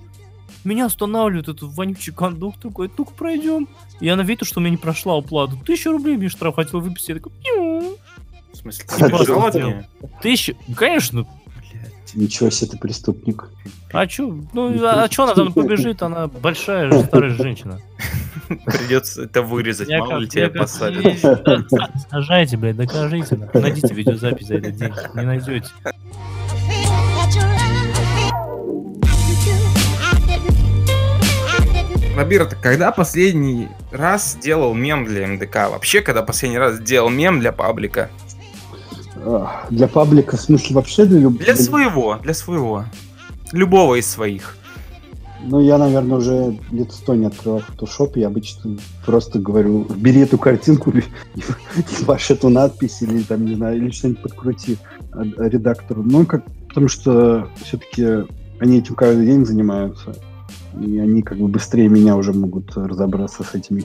[0.64, 3.70] Меня останавливает этот вонючий кондук такой, только пройдем.
[4.02, 5.56] И она видит, что у меня не прошла оплата.
[5.66, 7.10] Тысяча рублей мне штраф хотел выписать.
[7.10, 7.98] Я такой, Пью".
[8.52, 9.10] В смысле, ты
[10.22, 10.56] Тысяча?
[10.76, 11.26] Конечно,
[12.14, 13.50] Ничего себе ты преступник.
[13.92, 14.40] А чё?
[14.54, 16.02] Ну, а, а чё она там побежит?
[16.02, 17.80] Она большая, старая женщина.
[18.48, 21.20] Придется это вырезать, я мало как, ли тебя посадят.
[22.10, 23.50] Сажайте, блядь, докажите.
[23.54, 24.94] Найдите видеозапись за этот день.
[25.16, 25.70] Не найдете.
[32.16, 35.70] Набир, ты когда последний раз делал мем для МДК?
[35.70, 38.10] Вообще, когда последний раз делал мем для паблика?
[39.70, 41.44] Для паблика, в смысле, вообще для любого?
[41.44, 42.86] Для своего, для своего.
[43.52, 44.58] Любого из своих.
[45.44, 50.38] Ну, я, наверное, уже лет сто не открывал фотошоп, я обычно просто говорю, бери эту
[50.38, 50.92] картинку,
[52.02, 54.78] ебашь эту надпись, или там, не знаю, или что-нибудь подкрути
[55.14, 56.04] редактору.
[56.04, 58.26] Ну, как, потому что все-таки
[58.60, 60.16] они этим каждый день занимаются,
[60.82, 63.84] и они как бы быстрее меня уже могут разобраться с этими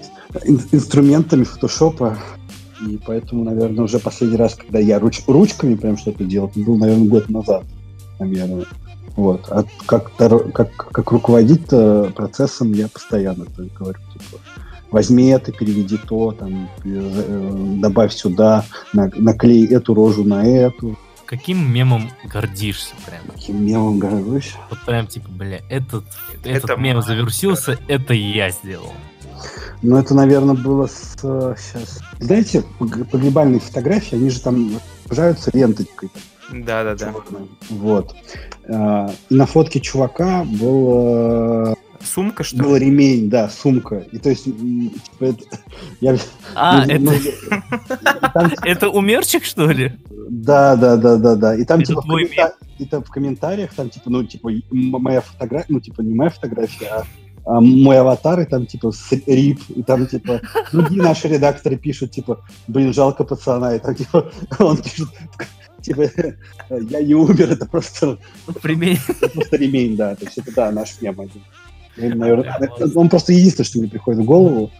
[0.72, 2.18] инструментами фотошопа.
[2.88, 7.08] И поэтому, наверное, уже последний раз, когда я руч ручками прям что-то делал, был, наверное,
[7.08, 7.64] год назад,
[8.18, 8.64] наверное.
[9.16, 9.46] Вот.
[9.50, 13.44] А как, как, как руководить процессом я постоянно
[13.78, 14.40] говорю, типа,
[14.92, 20.98] возьми это, переведи то, там, э, добавь сюда, на, наклей эту рожу на эту.
[21.26, 23.22] Каким мемом гордишься прям?
[23.34, 24.56] Каким мемом гордишься?
[24.70, 26.04] Вот прям типа, бля, этот,
[26.42, 28.92] этот это мем завершился, это я сделал.
[29.82, 31.16] Ну, это, наверное, было с...
[31.16, 32.00] Сейчас.
[32.20, 36.10] Знаете, погребальные фотографии, они же там пожаются ленточкой.
[36.52, 37.14] Да-да-да.
[37.70, 38.14] Вот.
[38.68, 38.72] И
[39.34, 41.76] на фотке чувака был...
[42.04, 44.04] Сумка, что Был ремень, да, сумка.
[44.10, 45.44] И то есть, типа, это...
[46.00, 46.16] Я,
[46.54, 47.30] а, ну, это...
[48.34, 49.92] Ну, это умерчик, что ли?
[50.28, 51.54] Да, да, да, да, да.
[51.54, 52.02] И там, типа,
[52.78, 56.86] и там в комментариях, там, типа, ну, типа, моя фотография, ну, типа, не моя фотография,
[56.86, 57.04] а
[57.44, 58.92] мой аватар, и там, типа,
[59.26, 60.40] рип, и там, типа,
[60.72, 65.08] другие наши редакторы пишут, типа, блин, жалко пацана, и там, типа, он пишет,
[65.80, 66.02] типа,
[66.70, 68.18] я не умер, это просто...
[68.62, 68.98] Ремень.
[69.08, 71.42] Это просто ремень, да, то есть это, да, наш мем один.
[71.96, 74.70] Наверное, он просто единственное, что мне приходит в голову.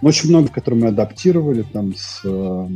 [0.00, 2.68] Ну, очень много, которые мы адаптировали, там с э,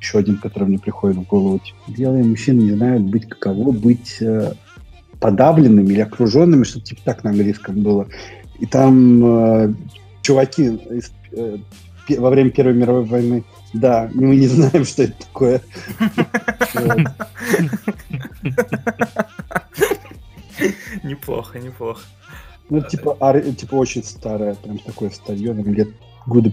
[0.00, 1.58] еще один, который мне приходит в голову.
[1.58, 4.52] Типа, белые мужчины не знают быть каково быть э,
[5.20, 8.08] подавленными или окруженными, что типа так на английском было.
[8.58, 9.74] И там э,
[10.22, 11.58] чуваки из, э,
[12.18, 15.60] во время Первой мировой войны, да, мы не знаем, что это такое.
[21.02, 22.00] Неплохо, неплохо.
[22.70, 23.16] Ну, типа,
[23.58, 25.88] типа очень старое, прям такое старье, лет
[26.26, 26.50] года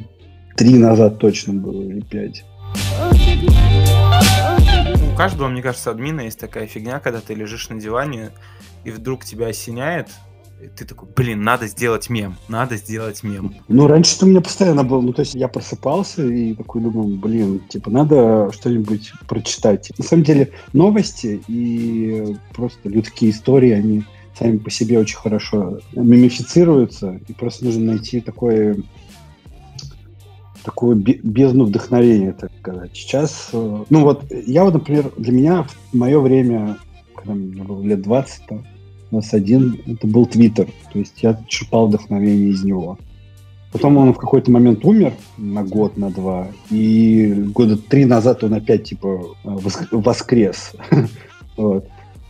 [0.58, 2.44] три назад точно было, или пять.
[5.12, 8.32] У каждого, мне кажется, админа есть такая фигня, когда ты лежишь на диване,
[8.84, 10.10] и вдруг тебя осеняет,
[10.76, 13.56] ты такой, блин, надо сделать мем, надо сделать мем.
[13.68, 17.62] Ну, раньше-то у меня постоянно было, ну, то есть я просыпался и такой думал, блин,
[17.68, 19.92] типа, надо что-нибудь прочитать.
[19.98, 24.04] На самом деле, новости и просто людские истории, они
[24.38, 28.78] сами по себе очень хорошо мимифицируются, и просто нужно найти такое
[30.64, 32.92] такую бездну вдохновения, так сказать.
[32.94, 36.78] Сейчас, э, ну вот, я вот, например, для меня в мое время,
[37.16, 38.44] когда мне было лет 20,
[39.12, 40.68] 21, это был Твиттер.
[40.92, 42.98] То есть я черпал вдохновение из него.
[43.72, 48.54] Потом он в какой-то момент умер на год, на два, и года три назад он
[48.54, 50.74] опять типа воскрес.
[51.58, 51.88] вот.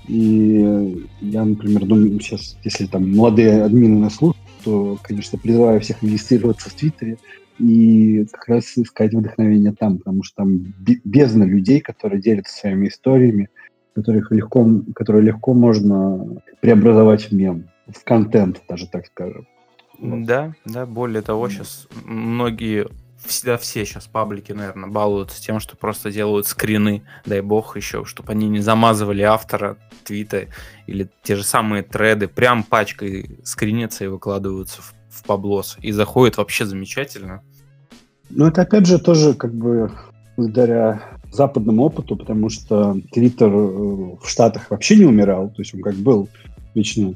[0.08, 6.04] И я, например, думаю, сейчас, если там молодые админы нас слушают, то, конечно, призываю всех
[6.04, 7.17] регистрироваться в Твиттере,
[7.60, 13.50] и как раз искать вдохновение там, потому что там бездна людей, которые делятся своими историями,
[14.02, 19.48] которых легко, которые легко можно преобразовать в мем, в контент даже, так скажем.
[20.00, 22.88] Да, да, более того, сейчас многие,
[23.24, 28.32] всегда все сейчас паблики, наверное, балуются тем, что просто делают скрины, дай бог еще, чтобы
[28.32, 30.48] они не замазывали автора твита
[30.88, 35.78] или те же самые треды, прям пачкой скринятся и выкладываются в, в паблос.
[35.82, 37.44] И заходит вообще замечательно.
[38.32, 39.92] Ну, это опять же тоже как бы
[40.36, 45.82] благодаря западному опыту, потому что Твиттер э, в Штатах вообще не умирал, то есть он
[45.82, 46.28] как был
[46.76, 47.15] вечно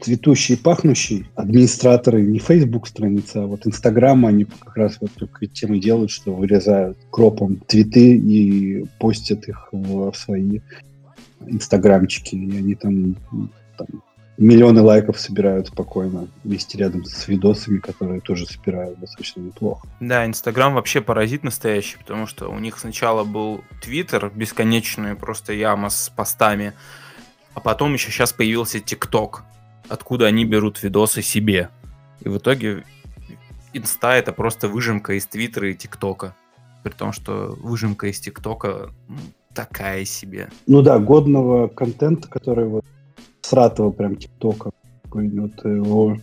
[0.00, 1.26] цветущий и пахнущий.
[1.34, 6.10] Администраторы не Facebook страница, а вот Инстаграм, они как раз вот только тем и делают,
[6.10, 10.60] что вырезают кропом твиты и постят их в свои
[11.46, 13.16] инстаграмчики, и они там,
[13.78, 13.86] там
[14.36, 19.86] миллионы лайков собирают спокойно, вместе рядом с видосами, которые тоже собирают достаточно неплохо.
[20.00, 25.88] Да, Инстаграм вообще паразит настоящий, потому что у них сначала был Твиттер, бесконечная просто яма
[25.88, 26.72] с постами,
[27.54, 29.44] а потом еще сейчас появился ТикТок,
[29.88, 31.70] откуда они берут видосы себе.
[32.20, 32.84] И в итоге
[33.72, 36.34] Инста это просто выжимка из Твиттера и ТикТока.
[36.82, 39.16] При том, что выжимка из ТикТока ну,
[39.54, 40.50] такая себе.
[40.66, 42.84] Ну да, годного контента, который вот
[43.44, 44.70] сратого прям ТикТока.
[45.10, 46.16] Вот его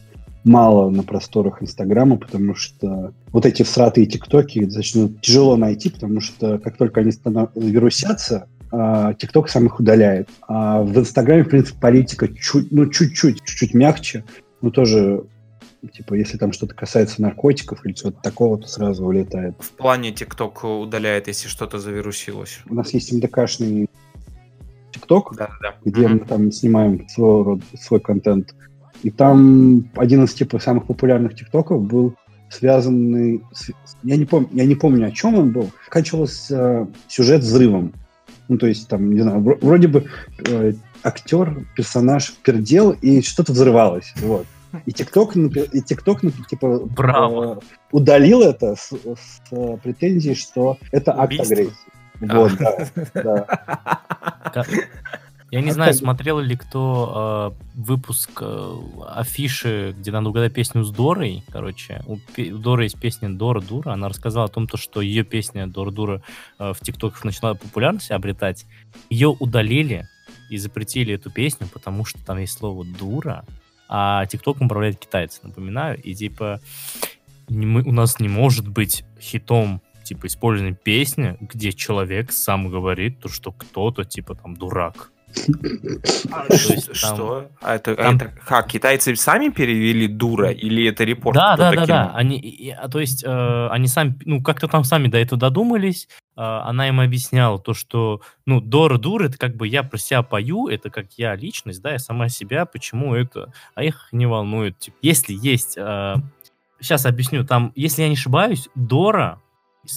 [0.43, 6.57] мало на просторах Инстаграма, потому что вот эти всратые ТикТоки достаточно тяжело найти, потому что
[6.59, 7.51] как только они станов...
[7.55, 10.29] вирусятся, а, ТикТок сам их удаляет.
[10.47, 14.23] А в Инстаграме, в принципе, политика чуть, ну, чуть-чуть, чуть-чуть мягче,
[14.61, 15.23] но тоже
[15.93, 19.55] типа, если там что-то касается наркотиков или чего-то такого, то сразу улетает.
[19.59, 22.59] В плане ТикТок удаляет, если что-то завирусилось.
[22.69, 23.89] У нас есть МДКшный
[24.91, 25.75] ТикТок, да, да.
[25.83, 28.55] где мы там снимаем свой, род, свой контент.
[29.03, 32.15] И там один из типа самых популярных ТикТоков был
[32.49, 33.41] связанный...
[33.51, 33.71] С,
[34.03, 35.71] я, не помню, я не помню, о чем он был.
[35.85, 37.93] Заканчивался э, сюжет взрывом.
[38.47, 40.05] Ну, то есть, там, не знаю, вроде бы
[40.45, 40.73] э,
[41.03, 44.13] актер, персонаж пердел, и что-то взрывалось.
[44.17, 44.45] Вот.
[44.85, 47.55] И ТикТок, и ТикТок типа, Браво.
[47.55, 47.59] Э,
[47.91, 51.53] удалил это с, с э, претензией, что это акт Убийство.
[51.53, 51.75] агрессии.
[52.21, 52.51] Вот,
[53.13, 53.45] да.
[55.51, 58.75] Я не знаю, смотрел ли кто э, выпуск э,
[59.09, 61.43] афиши, где надо угадать песню с Дорой.
[61.51, 63.91] Короче, у, у Доры есть песня Дора Дура.
[63.91, 66.21] Она рассказала о том, то, что ее песня Дора Дура
[66.57, 68.65] э, в ТикТоках начала популярность обретать.
[69.09, 70.07] Ее удалили
[70.49, 73.43] и запретили эту песню, потому что там есть слово дура,
[73.89, 76.01] а ТикТоком управляют китайцы, напоминаю.
[76.01, 76.61] И типа
[77.49, 83.21] не, мы, у нас не может быть хитом типа, использована песня, где человек сам говорит,
[83.21, 85.09] то, что кто-то, типа, там, дурак.
[86.31, 87.47] А, что?
[87.61, 88.17] А это, там...
[88.17, 88.67] это как?
[88.67, 91.37] Китайцы сами перевели дура или это репорт?
[91.37, 92.11] Да, да, да, да.
[92.13, 96.09] Они, а, то есть э, они сами, ну как-то там сами до этого додумались.
[96.35, 100.21] Э, она им объясняла то, что, ну Дора дура, это как бы я про себя
[100.21, 104.77] пою, это как я личность, да, я сама себя, почему это, а их не волнует.
[104.79, 106.15] Типа, если есть, э,
[106.81, 109.39] сейчас объясню, там, если я не ошибаюсь, Дора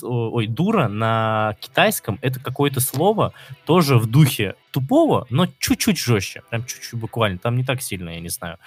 [0.03, 3.33] ой, дура на китайском это какое-то слово
[3.66, 8.20] тоже в духе тупого, но чуть-чуть жестче, прям чуть-чуть буквально, там не так сильно, я
[8.20, 8.59] не знаю.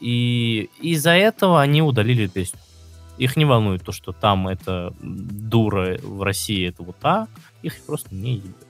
[0.00, 2.60] И из-за этого они удалили песню.
[3.16, 7.28] Их не волнует то, что там это дура, в России это вот так.
[7.62, 8.66] Их просто не ебет.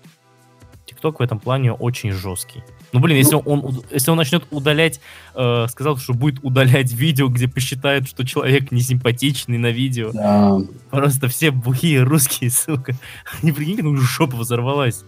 [0.86, 2.62] ТикТок в этом плане очень жесткий.
[2.92, 5.00] Ну, блин, если он, если он начнет удалять,
[5.34, 10.12] э, сказал, что будет удалять видео, где посчитает, что человек несимпатичный на видео.
[10.12, 10.58] Да.
[10.90, 12.94] Просто все бухие русские, сука.
[13.42, 15.04] Не прикинь, уже жопа взорвалась.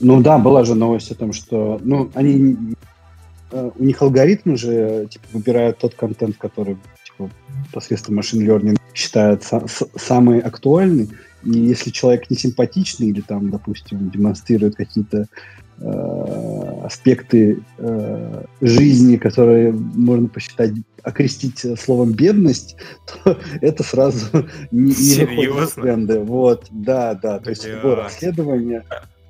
[0.00, 2.56] Ну да, была же новость о том, что ну, они
[3.50, 6.78] э, у них алгоритмы же типа, выбирают тот контент, который
[7.72, 9.44] посредством машин learning считают
[9.96, 11.08] самый актуальный.
[11.44, 15.26] И если человек не симпатичный или там, допустим, демонстрирует какие-то
[15.78, 22.76] э, аспекты э, жизни, которые можно посчитать, окрестить словом бедность,
[23.24, 24.26] то это сразу
[24.70, 26.20] не, не выходит тренда.
[26.20, 27.38] Вот, да, да.
[27.38, 27.84] То есть Блядь.
[27.84, 28.84] расследование.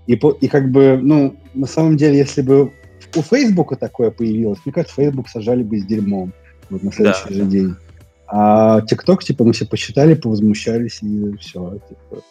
[0.06, 2.72] И, и как бы, ну, на самом деле, если бы
[3.14, 6.32] у Фейсбука такое появилось, мне кажется, Фейсбук сажали бы с дерьмом
[6.70, 7.34] вот на следующий Да.
[7.34, 7.76] же день.
[8.26, 11.80] А ТикТок, типа, ну, все посчитали, повозмущались, и все.
[11.88, 12.22] Типа.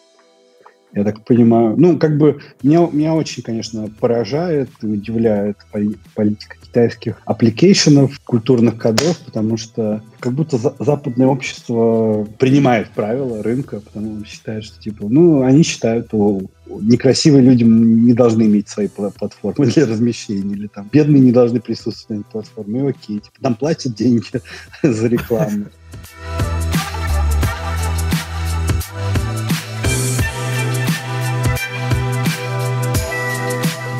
[0.92, 1.76] Я так понимаю.
[1.76, 8.18] Ну, как бы, меня, меня очень, конечно, поражает и удивляет поли- политика китайских application ов,
[8.24, 14.64] культурных кодов, потому что как будто за- западное общество принимает правила рынка, потому что считает,
[14.64, 19.86] что, типа, ну, они считают, что некрасивые люди не должны иметь свои пла- платформы для
[19.86, 24.26] размещения, или там бедные не должны присутствовать на платформе, и окей, типа, там платят деньги
[24.82, 25.66] за рекламу.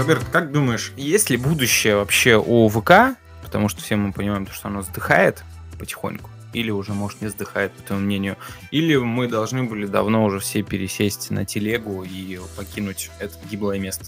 [0.00, 3.18] Роберт, как думаешь, есть ли будущее вообще у ВК?
[3.42, 5.44] Потому что все мы понимаем, что оно сдыхает
[5.78, 6.30] потихоньку.
[6.54, 8.38] Или уже, может, не сдыхает, по твоему мнению.
[8.70, 14.06] Или мы должны были давно уже все пересесть на телегу и покинуть это гиблое место.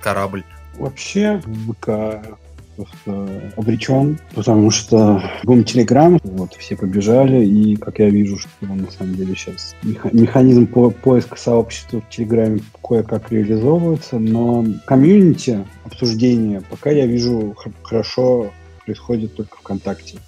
[0.00, 0.42] Корабль.
[0.78, 2.38] Вообще ВК
[2.76, 8.90] просто обречен, потому что бум Телеграм, вот, все побежали, и, как я вижу, что на
[8.90, 16.62] самом деле сейчас меха- механизм по поиска сообщества в Телеграме кое-как реализовывается, но комьюнити обсуждения
[16.68, 18.52] пока я вижу хорошо
[18.84, 20.18] происходит только ВКонтакте.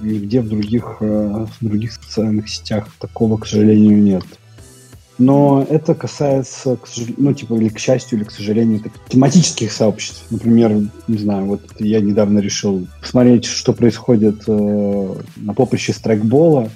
[0.00, 4.24] Нигде в других, э, в других социальных сетях такого, к сожалению, нет.
[5.20, 9.70] Но это касается, к сожалению, ну, типа, или к счастью, или к сожалению, таких тематических
[9.70, 10.24] сообществ.
[10.30, 10.72] Например,
[11.08, 16.70] не знаю, вот я недавно решил посмотреть, что происходит э, на поприще страйкбола,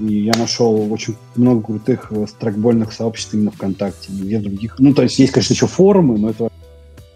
[0.00, 4.74] и я нашел очень много крутых э, страйкбольных сообществ именно ВКонтакте, нигде других.
[4.80, 6.50] Ну, то есть есть, конечно, еще форумы, но это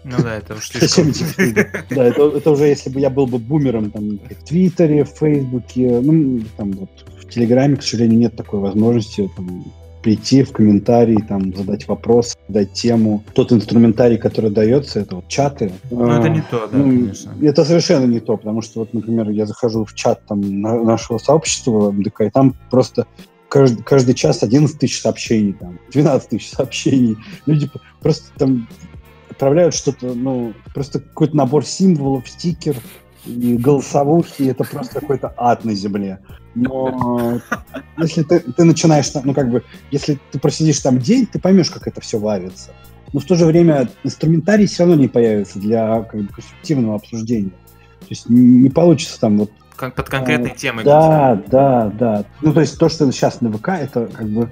[0.05, 1.11] Ну да, это уж слишком.
[1.89, 5.99] Да, это, это уже если бы я был бы бумером там, в Твиттере, в Фейсбуке,
[6.01, 6.89] ну, там вот
[7.21, 9.65] в Телеграме, к сожалению, нет такой возможности там,
[10.01, 13.23] прийти в комментарии, там, задать вопрос, дать тему.
[13.33, 15.71] Тот инструментарий, который дается, это вот чаты.
[15.91, 17.33] Ну это А, не то, да, ну, конечно.
[17.41, 21.17] Это совершенно не то, потому что вот, например, я захожу в чат там на- нашего
[21.17, 23.07] сообщества МДК, и там просто
[23.49, 27.17] каждый, каждый час 11 тысяч сообщений, там, 12 тысяч сообщений.
[27.45, 28.67] Люди п- просто там
[29.29, 32.75] отправляют что-то, ну, просто какой-то набор символов, стикер
[33.29, 36.19] и голосовухи, это просто какой-то ад на земле.
[36.55, 37.39] Но
[37.97, 41.87] если ты, ты начинаешь, ну, как бы, если ты просидишь там день, ты поймешь, как
[41.87, 42.71] это все варится.
[43.13, 47.51] Но в то же время инструментарий все равно не появится для как бы, конструктивного обсуждения.
[48.01, 50.83] То есть не получится там вот Кон- Под конкретной темой.
[50.83, 52.25] да, да, да.
[52.41, 54.49] Ну, то есть то, что сейчас на ВК, это как бы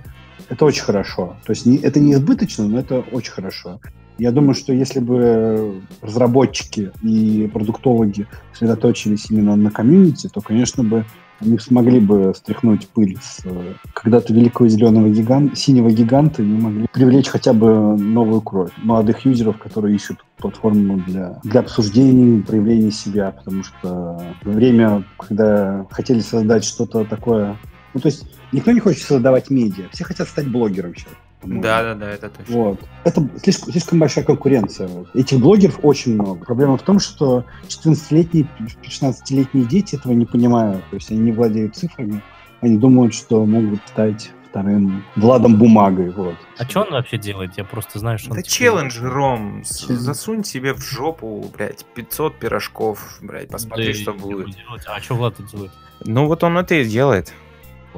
[0.48, 1.36] это очень хорошо.
[1.46, 3.82] То есть не, это не избыточно, но это очень хорошо.
[4.18, 11.06] Я думаю, что если бы разработчики и продуктологи сосредоточились именно на комьюнити, то, конечно бы,
[11.40, 16.88] они смогли бы стряхнуть пыль с э, когда-то великого зеленого гиганта, синего гиганта и могли
[16.92, 23.32] привлечь хотя бы новую кровь, молодых юзеров, которые ищут платформу для, для обсуждений, проявления себя,
[23.32, 27.58] потому что время, когда хотели создать что-то такое...
[27.94, 31.14] Ну, то есть никто не хочет создавать медиа, все хотят стать блогером сейчас.
[31.44, 32.56] Да, да, да, это точно.
[32.56, 32.80] Вот.
[33.04, 34.90] Это слишком, слишком большая конкуренция.
[35.14, 36.44] Этих блогеров очень много.
[36.46, 38.48] Проблема в том, что 14-летние,
[38.84, 40.84] 16-летние дети этого не понимают.
[40.90, 42.22] То есть они не владеют цифрами.
[42.62, 46.10] Они думают, что могут стать вторым Владом Бумагой.
[46.10, 46.36] Вот.
[46.58, 47.58] А что он вообще делает?
[47.58, 48.38] Я просто знаю, что он...
[48.38, 49.64] Это типа, челлендж, Ром.
[49.64, 50.00] Челлендж.
[50.00, 54.56] Засунь себе в жопу, блядь, 500 пирожков, блядь, посмотри, да что будет.
[54.56, 54.84] делать.
[54.88, 55.72] А что Влад тут делает?
[56.04, 57.34] Ну вот он это и делает.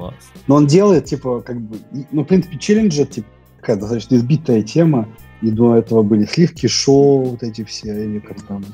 [0.00, 0.14] Класс.
[0.46, 1.78] Но он делает, типа, как бы...
[2.10, 3.28] Ну, в принципе, челленджи, типа,
[3.60, 5.06] такая достаточно избитая тема.
[5.42, 8.64] И до этого были сливки шоу, вот эти все, или как там...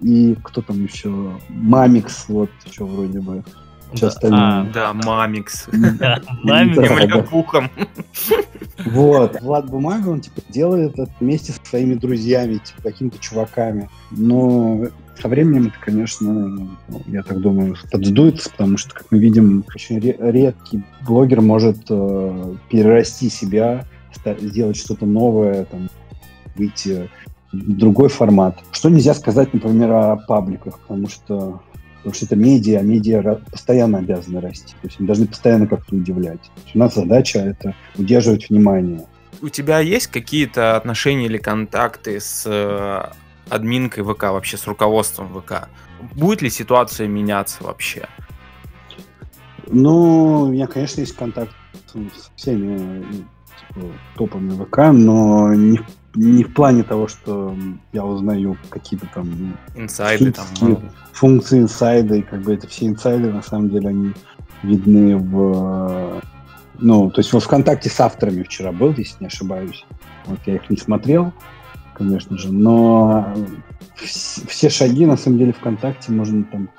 [0.00, 1.38] И кто там еще?
[1.48, 3.44] Мамикс, вот, еще вроде бы.
[3.92, 5.66] Сейчас Да, а, Да, Мамикс.
[6.44, 7.28] Мамикс.
[7.28, 7.68] Пухом.
[8.86, 9.40] Вот.
[9.40, 13.90] Влад Бумага, он типа делает это вместе с своими друзьями, типа, какими-то чуваками.
[14.12, 14.86] Но
[15.20, 16.68] со временем это, конечно,
[17.06, 23.28] я так думаю, подсдуется, потому что, как мы видим, очень редкий блогер может э, перерасти
[23.28, 23.86] себя,
[24.40, 25.88] сделать что-то новое, там,
[26.56, 27.08] выйти
[27.52, 28.58] в другой формат.
[28.72, 31.60] Что нельзя сказать, например, о пабликах, потому что
[32.02, 34.72] Потому что это медиа, а медиа постоянно обязаны расти.
[34.80, 36.50] То есть они должны постоянно как-то удивлять.
[36.74, 39.04] у нас задача это удерживать внимание.
[39.42, 43.02] У тебя есть какие-то отношения или контакты с э,
[43.50, 45.68] админкой ВК, вообще с руководством ВК?
[46.14, 48.08] Будет ли ситуация меняться вообще?
[49.66, 51.52] Ну, у меня, конечно, есть контакт
[51.92, 53.26] с всеми
[53.68, 53.86] типа,
[54.16, 57.56] топами ВК, но не в не в плане того, что
[57.92, 60.82] я узнаю какие-то там инсайды, там, ну.
[61.12, 64.12] функции инсайда, и как бы это все инсайды, на самом деле, они
[64.62, 66.20] видны в...
[66.78, 69.84] Ну, то есть во ВКонтакте с авторами вчера был, если не ошибаюсь.
[70.26, 71.32] Вот я их не смотрел,
[72.00, 73.34] конечно же, но
[73.94, 76.70] все шаги, на самом деле, ВКонтакте можно там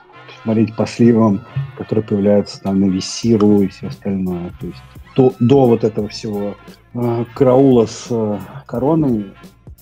[0.41, 1.41] смотреть по сливам,
[1.77, 4.51] которые появляются там на Висиру и все остальное.
[4.59, 4.81] То есть
[5.15, 6.57] до, до вот этого всего
[6.95, 9.31] э, караула с э, короной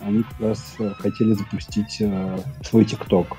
[0.02, 3.38] они как раз э, хотели запустить э, свой ТикТок.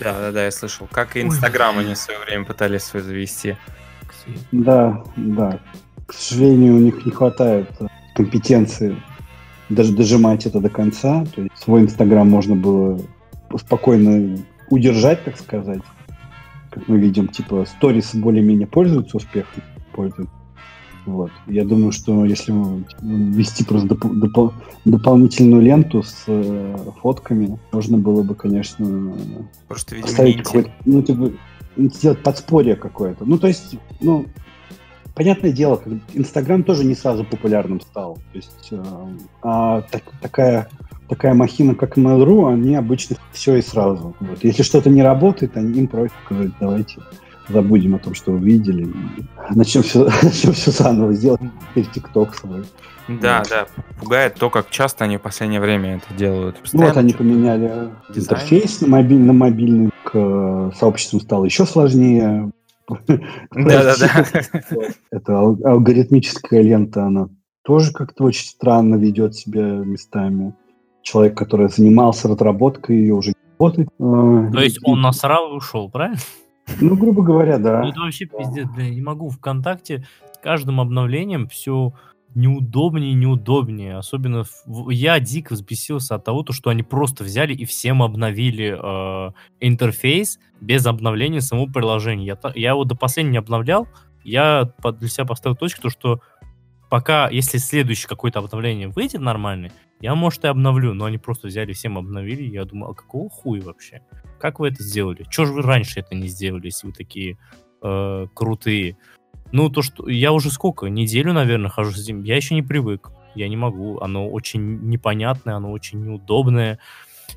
[0.00, 0.88] Да, да, да, я слышал.
[0.90, 3.56] Как и Инстаграм они в свое время пытались свой завести.
[4.50, 5.58] Да, да.
[6.06, 8.96] К сожалению, у них не хватает э, компетенции
[9.68, 11.24] даже дожимать это до конца.
[11.34, 13.00] То есть свой Инстаграм можно было
[13.56, 14.38] спокойно
[14.70, 15.80] удержать, так сказать.
[16.70, 19.62] Как мы видим, типа, сторис более-менее пользуются успехом
[19.98, 20.34] пользуются.
[21.06, 21.30] Вот.
[21.46, 22.52] Я думаю, что если
[23.00, 24.52] ввести просто доп- доп-
[24.84, 29.14] дополнительную ленту с э, фотками, можно было бы, конечно,
[29.66, 31.32] просто, видимо, поставить какой-то, ну, типа,
[31.78, 33.24] сделать подспорье какое-то.
[33.24, 34.26] Ну, то есть, ну,
[35.18, 35.82] понятное дело,
[36.14, 38.14] Инстаграм тоже не сразу популярным стал.
[38.32, 38.82] То есть, э,
[39.42, 40.68] а так, такая
[41.08, 44.14] такая махина, как Mail.ru, они обычно все и сразу.
[44.20, 44.44] Вот.
[44.44, 47.00] Если что-то не работает, они им просят сказать, давайте
[47.48, 48.92] забудем о том, что вы видели,
[49.50, 52.64] начнем все, начнем все заново, теперь ТикТок свой.
[53.08, 53.48] Да, вот.
[53.48, 53.66] да,
[53.98, 56.60] пугает то, как часто они в последнее время это делают.
[56.60, 58.38] Постоянно вот они поменяли дизайн.
[58.38, 62.50] интерфейс на, мобиль, на мобильный, к э, сообществу стало еще сложнее.
[63.52, 64.24] Да-да-да.
[65.10, 67.28] Это алгоритмическая лента, она
[67.62, 70.54] тоже как-то очень странно ведет себя местами.
[71.02, 73.88] Человек, который занимался разработкой, ее уже работает.
[73.98, 76.18] Э, то есть он насрал и ушел, правильно?
[76.82, 77.80] Ну, грубо говоря, да.
[77.80, 79.30] Ну, это вообще пиздец, блин, не могу.
[79.30, 81.94] ВКонтакте с каждым обновлением все
[82.38, 83.96] неудобнее и неудобнее.
[83.96, 84.90] Особенно в...
[84.90, 90.38] я дико взбесился от того, то, что они просто взяли и всем обновили э, интерфейс
[90.60, 92.24] без обновления самого приложения.
[92.24, 93.88] Я, я его до последнего не обновлял.
[94.22, 96.20] Я для себя поставил точку, то, что
[96.88, 101.72] пока, если следующее какое-то обновление выйдет нормальное, я, может, и обновлю, но они просто взяли,
[101.72, 104.02] всем обновили, я думал, а какого хуя вообще?
[104.38, 105.26] Как вы это сделали?
[105.28, 107.36] Чего же вы раньше это не сделали, если вы такие
[107.82, 108.96] э, крутые?
[109.52, 110.86] Ну, то, что я уже сколько?
[110.86, 112.22] Неделю, наверное, хожу с этим.
[112.22, 113.10] Я еще не привык.
[113.34, 114.00] Я не могу.
[114.00, 116.78] Оно очень непонятное, оно очень неудобное.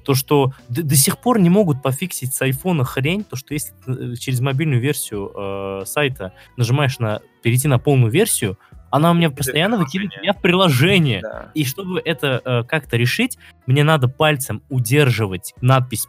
[0.04, 3.74] То, что до, до сих пор не могут пофиксить с айфона хрень, то, что если
[3.86, 8.58] э, через мобильную версию э, сайта нажимаешь на перейти на полную версию,
[8.90, 11.22] она у меня постоянно выкидывает меня в приложение.
[11.22, 11.52] Да.
[11.54, 16.08] И чтобы это э, как-то решить, мне надо пальцем удерживать надпись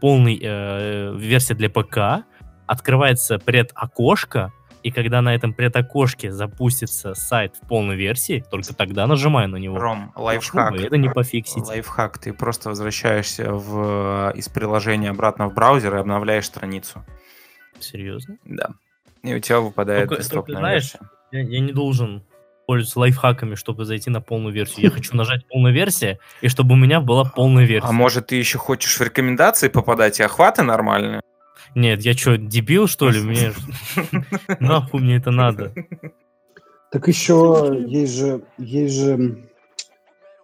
[0.00, 2.24] полной э, версия для ПК,
[2.66, 4.52] открывается предокошко,
[4.86, 9.80] и когда на этом предокошке запустится сайт в полной версии, только тогда нажимаю на него.
[9.80, 10.76] Ром, лайфхак.
[10.76, 11.66] Это не пофиксить.
[11.66, 12.18] Лайфхак.
[12.18, 17.04] Ты просто возвращаешься в, из приложения обратно в браузер и обновляешь страницу.
[17.80, 18.36] Серьезно?
[18.44, 18.74] Да.
[19.24, 21.00] И у тебя выпадает только, только, знаешь, версия.
[21.32, 22.22] Я, я не должен
[22.68, 24.84] пользоваться лайфхаками, чтобы зайти на полную версию.
[24.84, 27.88] Я хочу нажать полная версия, и чтобы у меня была полная версия.
[27.88, 31.22] А может, ты еще хочешь в рекомендации попадать и охваты нормальные?
[31.74, 33.20] Нет, я что, дебил, что ли?
[33.20, 33.52] Мне
[34.60, 35.72] нахуй мне это надо.
[36.90, 39.46] Так еще есть же, есть же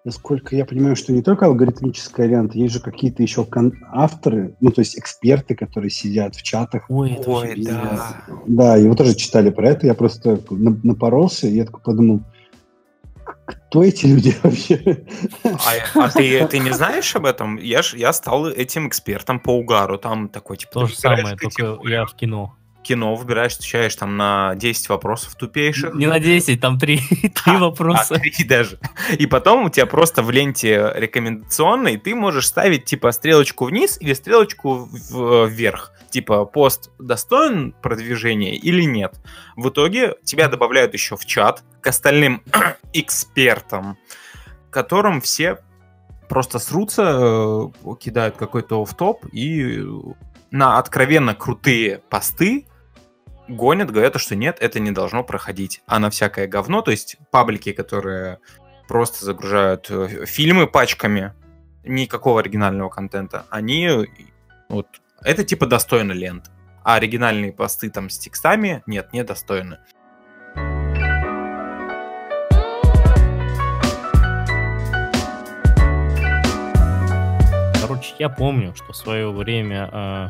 [0.04, 4.70] насколько я понимаю, что не только алгоритмическая лента, есть же какие-то еще кон- авторы, ну,
[4.70, 6.86] то есть эксперты, которые сидят в чатах.
[6.88, 8.24] Ой, Ой да.
[8.46, 12.22] Да, и вы тоже читали про это, я просто напоролся, и я такой подумал,
[13.46, 15.04] кто эти люди вообще?
[15.44, 17.56] А, а ты, ты не знаешь об этом?
[17.56, 19.98] Я, ж, я стал этим экспертом по угару.
[19.98, 20.72] Там такой, типа...
[20.72, 25.94] То же самое, только я в кино кино выбираешь, отвечаешь там на 10 вопросов тупейших.
[25.94, 28.14] Не на 10, там 3, 3 а, вопроса.
[28.14, 28.78] А, 3 даже.
[29.18, 34.12] И потом у тебя просто в ленте рекомендационной ты можешь ставить типа стрелочку вниз или
[34.14, 35.91] стрелочку вверх.
[36.12, 39.18] Типа пост достоин продвижения или нет.
[39.56, 42.42] В итоге тебя добавляют еще в чат к остальным
[42.92, 43.96] экспертам.
[44.70, 45.58] котором все
[46.28, 49.82] просто срутся, э, кидают какой-то оф-топ и
[50.50, 52.66] на откровенно крутые посты
[53.48, 55.82] гонят, говорят, что нет, это не должно проходить.
[55.86, 58.38] А на всякое говно, то есть паблики, которые
[58.86, 61.32] просто загружают э, фильмы пачками,
[61.84, 63.88] никакого оригинального контента, они
[64.68, 66.50] вот это типа достойно лент.
[66.84, 69.78] А оригинальные посты там с текстами нет, не достойны.
[77.80, 80.28] Короче, я помню, что в свое время э,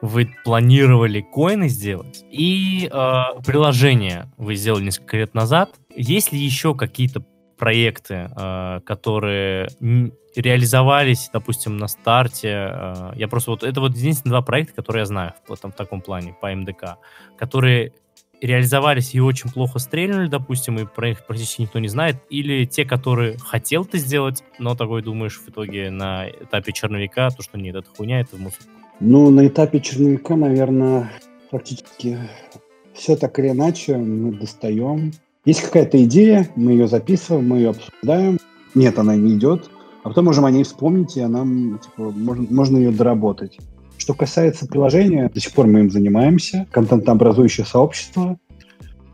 [0.00, 5.74] вы планировали коины сделать, и э, приложение вы сделали несколько лет назад.
[5.94, 7.24] Есть ли еще какие-то
[7.58, 9.68] проекты, э, которые
[10.34, 12.48] реализовались, допустим, на старте.
[12.48, 16.00] Э, я просто вот это вот единственные два проекта, которые я знаю в, в таком
[16.00, 16.96] плане по МДК,
[17.36, 17.92] которые
[18.40, 22.84] реализовались и очень плохо стрельнули, допустим, и про них практически никто не знает, или те,
[22.84, 27.74] которые хотел ты сделать, но такой думаешь в итоге на этапе черновика, то, что нет,
[27.74, 28.60] это хуйня, это мусор.
[29.00, 31.10] Ну, на этапе черновика, наверное,
[31.50, 32.18] практически
[32.94, 35.12] все так или иначе мы достаем
[35.48, 38.38] есть какая-то идея, мы ее записываем, мы ее обсуждаем.
[38.74, 39.70] Нет, она не идет.
[40.02, 41.40] А потом можем о ней вспомнить, и она,
[41.78, 43.56] типа, можно, можно ее доработать.
[43.96, 46.66] Что касается приложения, до сих пор мы им занимаемся.
[46.70, 48.38] Контентообразующее сообщество.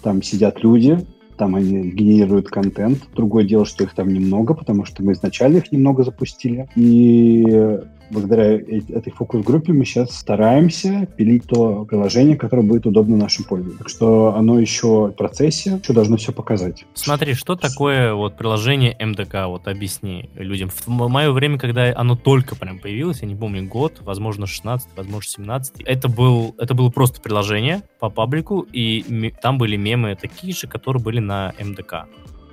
[0.03, 1.07] Там сидят люди,
[1.37, 2.99] там они генерируют контент.
[3.15, 6.69] Другое дело, что их там немного, потому что мы изначально их немного запустили.
[6.75, 7.79] И
[8.11, 13.79] благодаря этой фокус-группе мы сейчас стараемся пилить то приложение, которое будет удобно нашим пользователям.
[13.79, 16.85] Так что оно еще в процессе, еще должно все показать.
[16.95, 19.47] Смотри, что такое вот приложение МДК?
[19.47, 20.71] Вот объясни людям.
[20.71, 25.31] В мое время, когда оно только прям появилось, я не помню год, возможно 16, возможно
[25.31, 30.67] 17, это, был, это было просто приложение по паблику, и там были мемы такие же,
[30.67, 32.07] которые были на МДК.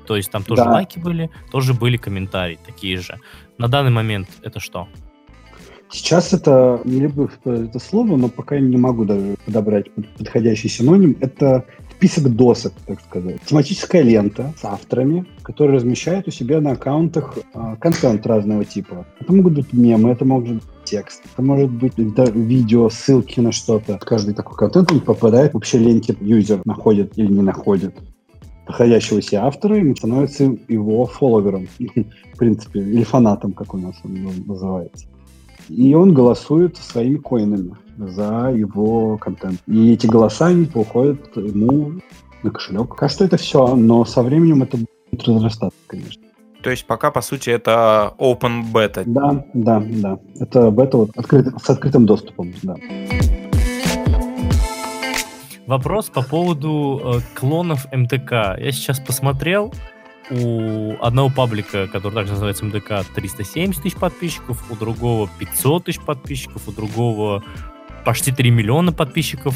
[0.08, 0.72] То есть там тоже да.
[0.72, 3.20] лайки были, тоже были комментарии такие же.
[3.58, 4.88] На данный момент это что?
[5.92, 9.88] Сейчас это, не люблю это слово, но пока не могу даже подобрать
[10.18, 11.18] подходящий синоним.
[11.20, 13.42] Это список досок, так сказать.
[13.46, 19.06] Тематическая лента с авторами, которые размещают у себя на аккаунтах э, контент разного типа.
[19.20, 23.52] Это могут быть мемы, это может быть текст, это может быть да, видео, ссылки на
[23.52, 23.98] что-то.
[23.98, 27.96] Каждый такой контент он попадает в общей ленте юзер, находит или не находит
[28.66, 31.68] находящего себе автора и становится его фолловером,
[32.34, 35.11] в принципе, или фанатом, как у нас он называется
[35.70, 39.60] и он голосует своими коинами за его контент.
[39.68, 41.94] И эти голоса они уходят ему
[42.44, 42.90] на кошелек.
[42.90, 46.24] Пока что это все, но со временем это будет разрастаться, конечно.
[46.64, 49.04] То есть пока, по сути, это open beta.
[49.06, 50.20] Да, да, да.
[50.40, 52.76] Это бета вот открыт, с открытым доступом, да.
[55.68, 58.58] Вопрос по поводу э, клонов МТК.
[58.60, 59.74] Я сейчас посмотрел,
[60.32, 66.68] у одного паблика, который также называется МДК, 370 тысяч подписчиков, у другого 500 тысяч подписчиков,
[66.68, 67.44] у другого
[68.06, 69.56] почти 3 миллиона подписчиков.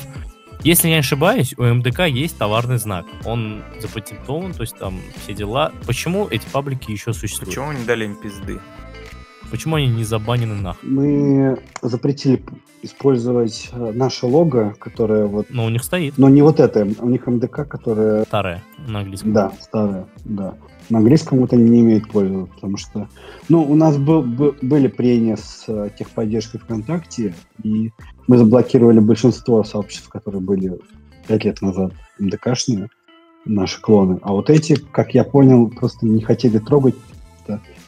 [0.64, 3.06] Если я не ошибаюсь, у МДК есть товарный знак.
[3.24, 5.72] Он запатентован, то есть там все дела.
[5.86, 7.50] Почему эти паблики еще существуют?
[7.50, 8.60] Почему не дали им пизды?
[9.52, 10.90] Почему они не забанены нахуй?
[10.90, 12.42] Мы запретили
[12.82, 15.48] использовать э, наше лого, которое вот...
[15.50, 16.18] Но у них стоит.
[16.18, 18.24] Но не вот это, у них МДК, которое...
[18.24, 19.34] Старое, на английском.
[19.34, 20.56] Да, старое, да.
[20.90, 23.08] На английском это не имеет пользы, потому что...
[23.50, 27.34] Ну, у нас был, был, были прения с э, техподдержкой ВКонтакте,
[27.64, 27.92] и
[28.28, 30.80] мы заблокировали большинство сообществ, которые были
[31.28, 32.90] пять лет назад МДКшные,
[33.46, 34.20] наши клоны.
[34.22, 36.96] А вот эти, как я понял, просто не хотели трогать,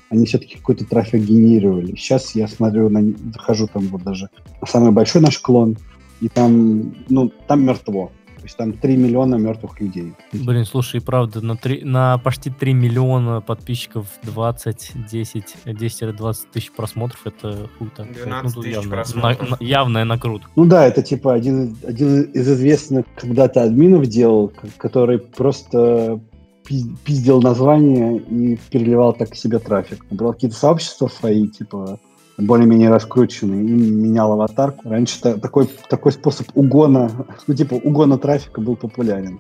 [0.09, 1.95] они все-таки какой-то трафик генерировали.
[1.95, 4.29] Сейчас я смотрю, на, захожу там вот даже
[4.61, 5.77] на самый большой наш клон,
[6.21, 8.11] и там, ну, там мертво.
[8.37, 10.13] То есть там 3 миллиона мертвых людей.
[10.31, 17.19] Блин, слушай, правда, на, 3, на почти 3 миллиона подписчиков 20, 10, 10-20 тысяч просмотров,
[17.25, 18.03] это хуй-то.
[18.03, 19.49] 12 ну, тысяч явно, просмотров.
[19.49, 20.49] На, явная накрутка.
[20.55, 26.21] Ну да, это типа один, один из известных когда-то админов делал, который просто
[26.67, 30.05] пиздил название и переливал так себе трафик.
[30.11, 31.99] Брал какие-то сообщества свои, типа,
[32.37, 34.89] более-менее раскрученные, и менял аватарку.
[34.89, 37.11] Раньше такой, такой способ угона,
[37.47, 39.39] ну, типа, угона трафика был популярен.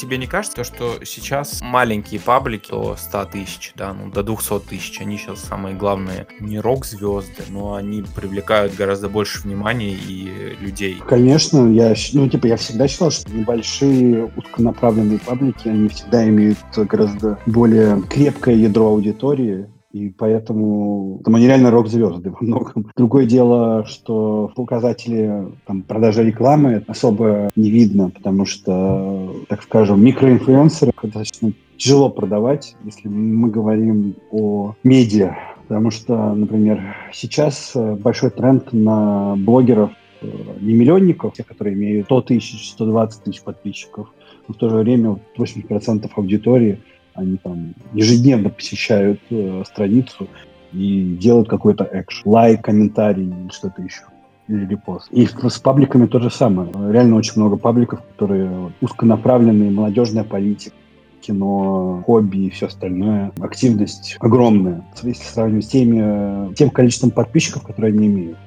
[0.00, 5.00] Тебе не кажется, что сейчас маленькие паблики до 100 тысяч, да, ну до 200 тысяч,
[5.00, 11.02] они сейчас самые главные не рок-звезды, но они привлекают гораздо больше внимания и людей.
[11.06, 17.38] Конечно, я, ну, типа, я всегда считал, что небольшие узконаправленные паблики, они всегда имеют гораздо
[17.44, 22.90] более крепкое ядро аудитории, И поэтому там они реально рок-звезды во многом.
[22.96, 30.92] Другое дело, что показатели там, продажи рекламы особо не видно, потому что, так скажем, микроинфлюенсеры
[31.02, 35.36] достаточно тяжело продавать, если мы говорим о медиа.
[35.66, 40.26] Потому что, например, сейчас большой тренд на блогеров э,
[40.60, 44.08] не миллионников, те, которые имеют 100 тысяч, 120 тысяч подписчиков,
[44.46, 46.80] но в то же время 80% аудитории
[47.14, 50.28] они там ежедневно посещают э, страницу
[50.72, 52.22] и делают какой-то экшен.
[52.30, 54.02] Лайк, комментарий или что-то еще.
[54.48, 55.08] Или репост.
[55.12, 56.70] И с пабликами то же самое.
[56.90, 60.74] Реально очень много пабликов, которые узконаправленные, молодежная политика,
[61.20, 63.32] кино, хобби и все остальное.
[63.40, 68.38] Активность огромная, если сравнивать с теми, тем количеством подписчиков, которые они имеют.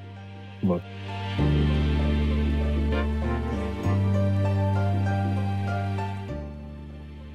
[0.62, 0.82] Вот.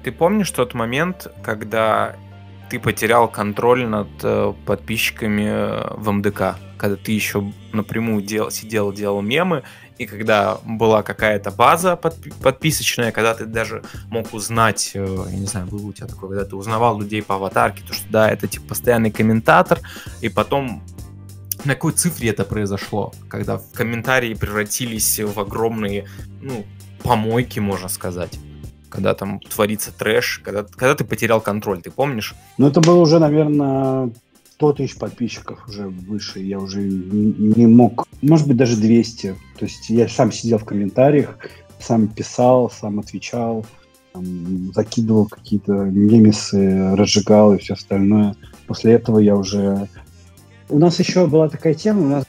[0.02, 2.16] Ты помнишь тот момент, когда
[2.70, 8.92] ты потерял контроль над э, подписчиками э, в МДК, когда ты еще напрямую дел, сидел,
[8.92, 9.64] делал мемы,
[9.98, 15.46] и когда была какая-то база подпи- подписочная, когда ты даже мог узнать, э, я не
[15.46, 18.46] знаю, был у тебя такой, когда ты узнавал людей по аватарке, то что да, это
[18.46, 19.80] типа постоянный комментатор,
[20.20, 20.82] и потом
[21.64, 26.06] на какой цифре это произошло, когда комментарии превратились в огромные,
[26.40, 26.64] ну,
[27.02, 28.38] помойки, можно сказать
[28.90, 32.34] когда там творится трэш, когда, когда ты потерял контроль, ты помнишь?
[32.58, 34.10] Ну, это было уже, наверное,
[34.54, 39.34] 100 тысяч подписчиков уже выше, я уже не, мог, может быть, даже 200.
[39.58, 41.38] То есть я сам сидел в комментариях,
[41.78, 43.64] сам писал, сам отвечал,
[44.12, 48.36] там, закидывал какие-то мемесы, разжигал и все остальное.
[48.66, 49.88] После этого я уже...
[50.68, 52.24] У нас еще была такая тема, у нас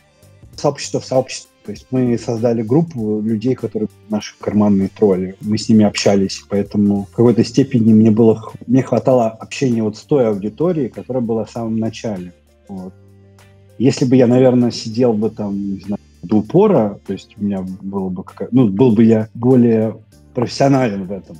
[0.55, 5.35] сообщество в сообществе то есть мы создали группу людей, которые наши карманные тролли.
[5.41, 10.01] Мы с ними общались, поэтому в какой-то степени мне было мне хватало общения вот с
[10.01, 12.33] той аудиторией, которая была в самом начале.
[12.67, 12.93] Вот.
[13.77, 17.63] Если бы я, наверное, сидел бы там, не знаю, до упора, то есть у меня
[17.81, 19.97] было бы какая ну, был бы я более
[20.33, 21.37] профессионален в этом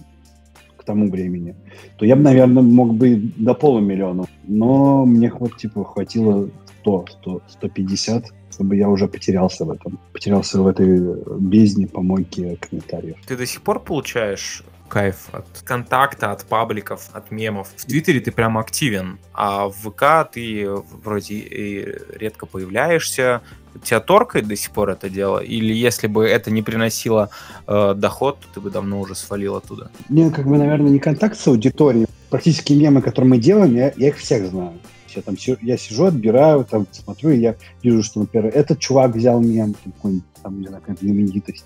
[0.77, 1.55] к тому времени,
[1.97, 4.25] то я бы, наверное, мог бы до полумиллиона.
[4.43, 6.49] Но мне вот, типа, хватило
[6.81, 9.99] 100, 100, 150 чтобы я уже потерялся в этом.
[10.13, 13.17] Потерялся в этой бездне помойки комментариев.
[13.25, 17.69] Ты до сих пор получаешь кайф от контакта, от пабликов, от мемов.
[17.77, 20.67] В Твиттере ты прям активен, а в ВК ты
[21.03, 23.41] вроде и редко появляешься.
[23.83, 25.39] Тебя торкает до сих пор это дело?
[25.39, 27.29] Или если бы это не приносило
[27.67, 29.89] э, доход, то ты бы давно уже свалил оттуда?
[30.09, 32.07] Не, как бы, наверное, не контакт с аудиторией.
[32.29, 34.73] Практически мемы, которые мы делаем, я, я их всех знаю.
[35.15, 39.41] Я там я сижу, отбираю, там смотрю, и я вижу, что, например, этот чувак взял
[39.41, 41.65] мем, какой-нибудь, там, не знаю, какая-то знаменитость,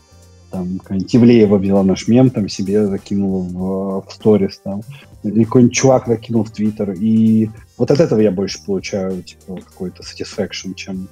[0.52, 4.82] там, какая-нибудь Ивлеева взяла наш мем, там, себе закинула в, в сторис, там,
[5.24, 10.04] или какой-нибудь чувак закинул в Твиттер, и вот от этого я больше получаю, типа, какой-то
[10.04, 11.08] satisfaction, чем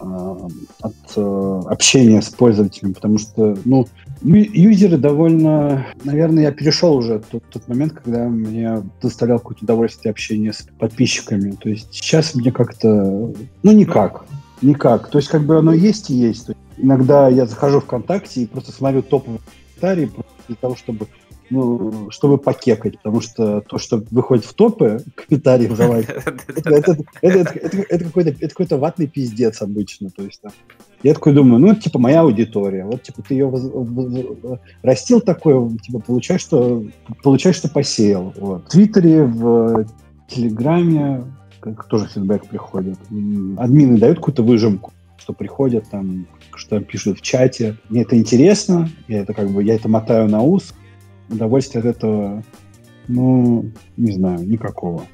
[0.00, 3.86] от э, общения с пользователем, потому что, ну,
[4.22, 5.86] Юзеры довольно...
[6.04, 11.52] Наверное, я перешел уже тот, тот момент, когда мне доставлял какое-то удовольствие общение с подписчиками.
[11.52, 12.88] То есть сейчас мне как-то...
[13.62, 14.24] Ну, никак.
[14.60, 15.08] Никак.
[15.08, 16.48] То есть как бы оно есть и есть.
[16.76, 19.40] иногда я захожу ВКонтакте и просто смотрю топовые
[19.80, 20.10] комментарии
[20.48, 21.06] для того, чтобы
[21.50, 26.06] ну, чтобы покекать, потому что то, что выходит в топы комментариев давать,
[27.22, 28.04] это
[28.48, 30.10] какой-то ватный пиздец обычно.
[30.10, 30.40] То есть
[31.02, 32.84] я такой думаю, ну, типа, моя аудитория.
[32.84, 33.50] Вот, типа, ты ее
[34.82, 36.84] растил такой, типа, получаешь, что,
[37.22, 38.32] получаешь, что посеял.
[38.36, 39.86] В Твиттере, в
[40.28, 41.24] Телеграме
[41.88, 42.98] тоже фидбэк приходит.
[43.56, 47.76] Админы дают какую-то выжимку, что приходят там, что пишут в чате.
[47.88, 50.74] Мне это интересно, я это как бы, я это мотаю на ус.
[51.30, 52.42] Удовольствия от этого,
[53.06, 55.04] ну, не знаю, никакого.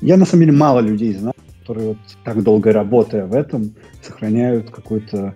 [0.00, 4.70] Я, на самом деле, мало людей знаю, которые вот так долго работая в этом, сохраняют
[4.70, 5.34] какой-то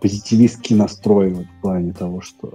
[0.00, 2.52] позитивистский настрой вот, в плане того, что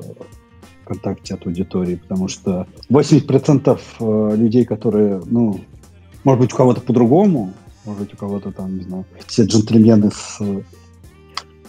[0.84, 5.60] ВКонтакте от аудитории, потому что 80% э, людей, которые, ну,
[6.24, 7.54] может быть, у кого-то по-другому,
[7.86, 10.42] может быть, у кого-то там, не знаю, все джентльмены с,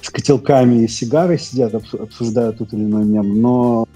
[0.01, 3.87] с котелками и сигарой сидят, обсуждают тот или иной мем, но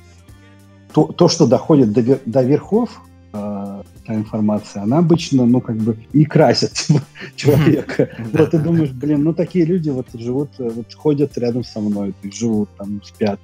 [0.98, 3.00] то, то что доходит до, до верхов,
[3.32, 6.86] э, та информация, она обычно, ну, как бы и красит
[7.36, 8.10] человека.
[8.32, 12.14] Вот ты думаешь, блин, ну, такие люди вот живут, э, вот ходят рядом со мной,
[12.22, 13.38] живут там, спят,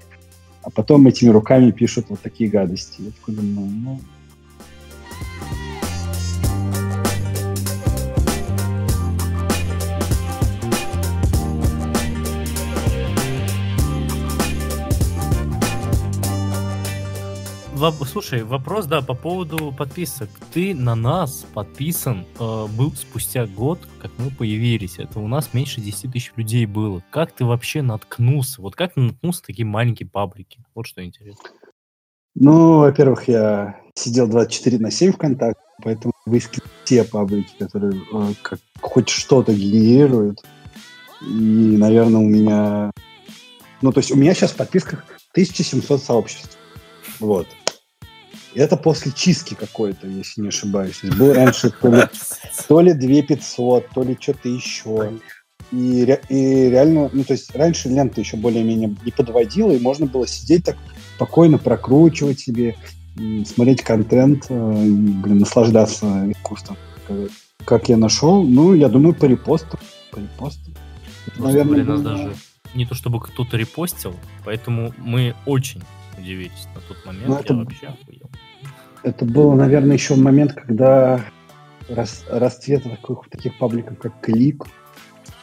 [0.62, 3.02] а потом этими руками пишут вот такие гадости.
[3.02, 4.00] Я такой думаю, ну,
[17.84, 20.30] воп- слушай, вопрос, да, по поводу подписок.
[20.52, 24.98] Ты на нас подписан э, был спустя год, как мы появились.
[24.98, 27.02] Это у нас меньше 10 тысяч людей было.
[27.10, 28.62] Как ты вообще наткнулся?
[28.62, 30.64] Вот как ты наткнулся на такие маленькие паблики?
[30.74, 31.42] Вот что интересно.
[32.34, 38.60] Ну, во-первых, я сидел 24 на 7 ВКонтакте, поэтому выискивал те паблики, которые э, как,
[38.80, 40.42] хоть что-то генерируют.
[41.20, 42.90] И, наверное, у меня...
[43.82, 46.56] Ну, то есть у меня сейчас в подписках 1700 сообществ.
[47.20, 47.46] Вот.
[48.54, 51.00] Это после чистки какой-то, если не ошибаюсь.
[51.18, 52.02] Был раньше то ли,
[52.68, 55.12] то ли 2500, то ли что-то еще.
[55.72, 60.26] И, и реально, ну, то есть раньше лента еще более-менее не подводила, и можно было
[60.26, 60.76] сидеть так
[61.16, 62.76] спокойно, прокручивать себе,
[63.46, 66.76] смотреть контент, э, блин, наслаждаться искусством.
[67.64, 68.44] Как- я нашел?
[68.44, 69.78] Ну, я думаю, по репосту.
[70.10, 70.70] По репосту.
[71.36, 72.34] Просто, блин, нас было- даже
[72.74, 75.80] не то чтобы кто-то репостил, поэтому мы очень
[76.18, 77.26] удивились на тот момент.
[77.28, 78.30] Ну, Я это- вообще охуел.
[79.04, 81.20] Это был, наверное, еще момент, когда
[81.88, 84.64] рас- расцвет таких, таких пабликов, как Клик.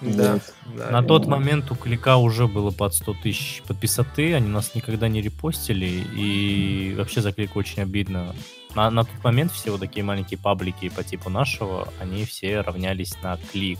[0.01, 0.41] Да, Вот.
[0.77, 0.89] да.
[0.91, 1.07] На да.
[1.07, 5.85] тот момент у Клика уже было под 100 тысяч подписоты, они нас никогда не репостили,
[5.85, 8.33] и вообще за Клик очень обидно.
[8.75, 13.13] На, на тот момент все вот такие маленькие паблики по типу нашего, они все равнялись
[13.21, 13.79] на Клик.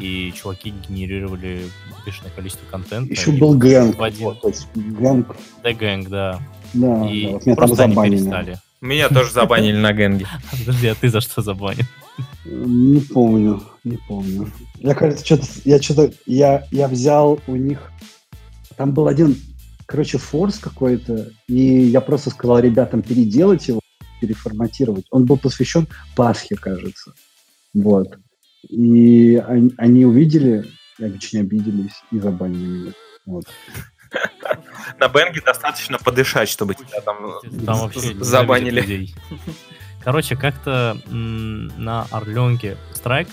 [0.00, 1.66] И чуваки генерировали
[2.04, 3.12] бешеное количество контента.
[3.12, 3.96] Еще был Гэнг.
[3.96, 4.42] в один- Вот,
[4.74, 6.40] Гэнг, The Gang, да.
[6.72, 8.16] да, и да, вот просто они забанили.
[8.16, 8.58] перестали.
[8.80, 10.26] Меня тоже забанили на Генге.
[10.50, 11.84] Подожди, а ты за что забанил?
[12.44, 14.50] Не помню, не помню.
[14.76, 17.90] Я, кажется, что-то, я что-то, я, я взял у них,
[18.76, 19.36] там был один,
[19.86, 23.80] короче, форс какой-то, и я просто сказал ребятам переделать его,
[24.20, 25.06] переформатировать.
[25.10, 27.14] Он был посвящен Пасхе, кажется.
[27.72, 28.18] Вот.
[28.68, 30.64] И они, они увидели,
[30.98, 32.92] и очень обиделись и забанили меня.
[33.26, 33.46] Вот.
[35.00, 37.16] На Бенге достаточно подышать, чтобы тебя там
[37.64, 38.80] Там вообще забанили.
[38.80, 39.14] людей.
[40.02, 43.28] Короче, как-то на Орленке страйк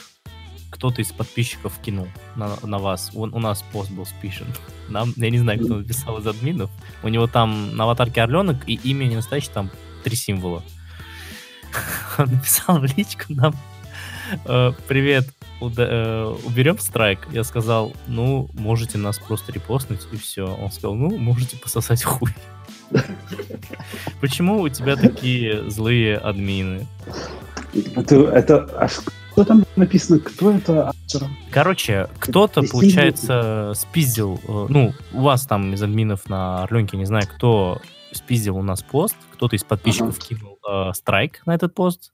[0.69, 3.11] кто-то из подписчиков кинул на, на вас.
[3.13, 4.47] Он- у нас пост был спишен.
[4.89, 6.71] Нам, я не знаю, кто написал из админов.
[7.03, 9.69] У него там на аватарке Орленок и имя не настоящее, там
[10.03, 10.63] три символа.
[12.17, 13.53] Он написал в личку нам
[14.87, 15.25] Привет,
[15.59, 17.19] уда- э, уберем страйк?
[17.31, 20.45] Я сказал, ну, можете нас просто репостнуть, и все.
[20.55, 22.31] Он сказал, ну, можете пососать хуй.
[24.19, 26.87] Почему у тебя такие злые админы?
[27.95, 30.19] Это, это, а что там написано?
[30.19, 31.29] Кто это автор?
[31.51, 37.25] Короче, кто-то, получается, спиздил, э, ну, у вас там из админов на Орленке, не знаю,
[37.33, 37.79] кто
[38.11, 42.11] спиздил у нас пост, кто-то из подписчиков кинул э, страйк на этот пост.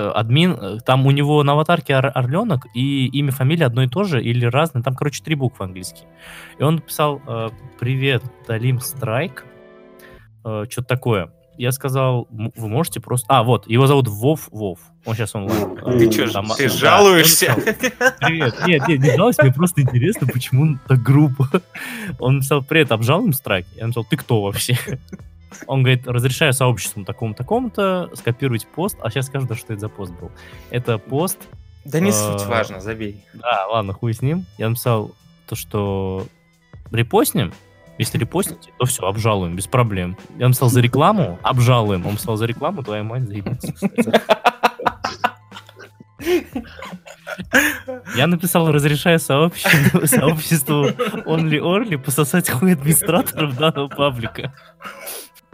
[0.00, 3.86] Э, админ, э, там у него на аватарке ор- Орленок и имя, фамилия одно и
[3.88, 6.08] то же или разное, там, короче, три буквы английские.
[6.58, 7.48] И он написал э,
[7.78, 9.44] «Привет, Талим Страйк»,
[10.42, 11.30] что-то такое.
[11.58, 13.26] Я сказал, «М- вы можете просто...
[13.28, 14.78] А, вот, его зовут Вов Вов.
[15.04, 15.76] Он сейчас онлайн.
[15.76, 17.54] Ты что, там, ты да, жалуешься?
[17.54, 18.54] он написал, Привет.
[18.66, 21.46] Нет, нет, не жалуюсь, мне просто интересно, почему так грубо.
[22.18, 23.66] Он написал, привет, обжалуем страйк?
[23.76, 24.78] Я написал, ты кто вообще?
[25.66, 30.30] Он говорит, разрешаю сообществу такому-такому-то скопировать пост, а сейчас скажу, что это за пост был.
[30.70, 31.38] Это пост,
[31.84, 33.24] Да не суть Э, важно, забей.
[33.34, 34.46] да, ладно, хуй с ним.
[34.58, 35.14] Я написал
[35.48, 36.26] то, что
[36.90, 37.52] репостнем,
[37.98, 40.16] если репостните, то все, обжалуем, без проблем.
[40.38, 42.06] Я написал за рекламу, обжалуем.
[42.06, 43.74] Он написал за рекламу, твоя мать заебется.
[48.16, 50.84] Я написал, разрешаю сообществу, сообществу
[51.26, 54.52] Only Orly пососать хуй администраторов данного паблика.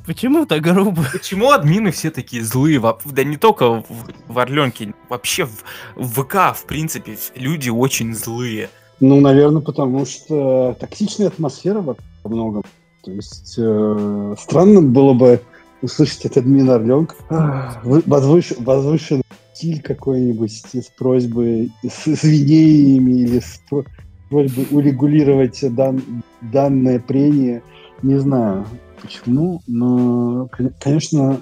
[0.06, 1.02] Почему так грубо?
[1.12, 2.80] Почему админы все такие злые?
[3.04, 3.84] Да не только в,
[4.28, 5.64] в Орленке, вообще в,
[5.96, 8.70] в ВК, в принципе, люди очень злые.
[9.00, 12.62] Ну, наверное, потому что токсичная атмосфера во во многом.
[13.04, 15.40] То есть э, странно было бы
[15.82, 19.22] услышать от админа Орленка «Ах, вы- возвыш- возвышенный
[19.54, 23.84] стиль какой-нибудь с просьбой, с извинениями или с про-
[24.28, 26.02] просьбой урегулировать дан-
[26.40, 27.62] данное прение.
[28.02, 28.66] Не знаю
[29.00, 31.38] почему, но, кон- конечно,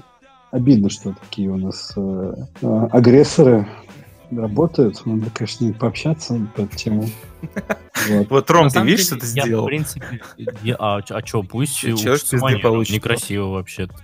[0.50, 3.66] обидно, что такие у нас э, э, агрессоры
[4.30, 5.04] работают.
[5.06, 7.08] Надо, конечно, пообщаться по эту тему.
[8.08, 8.26] Вот.
[8.30, 9.64] Вот, Ром, ты видишь, что ты я, сделал?
[9.64, 10.20] В принципе,
[10.78, 13.94] а, а что, пусть учится Некрасиво вообще-то.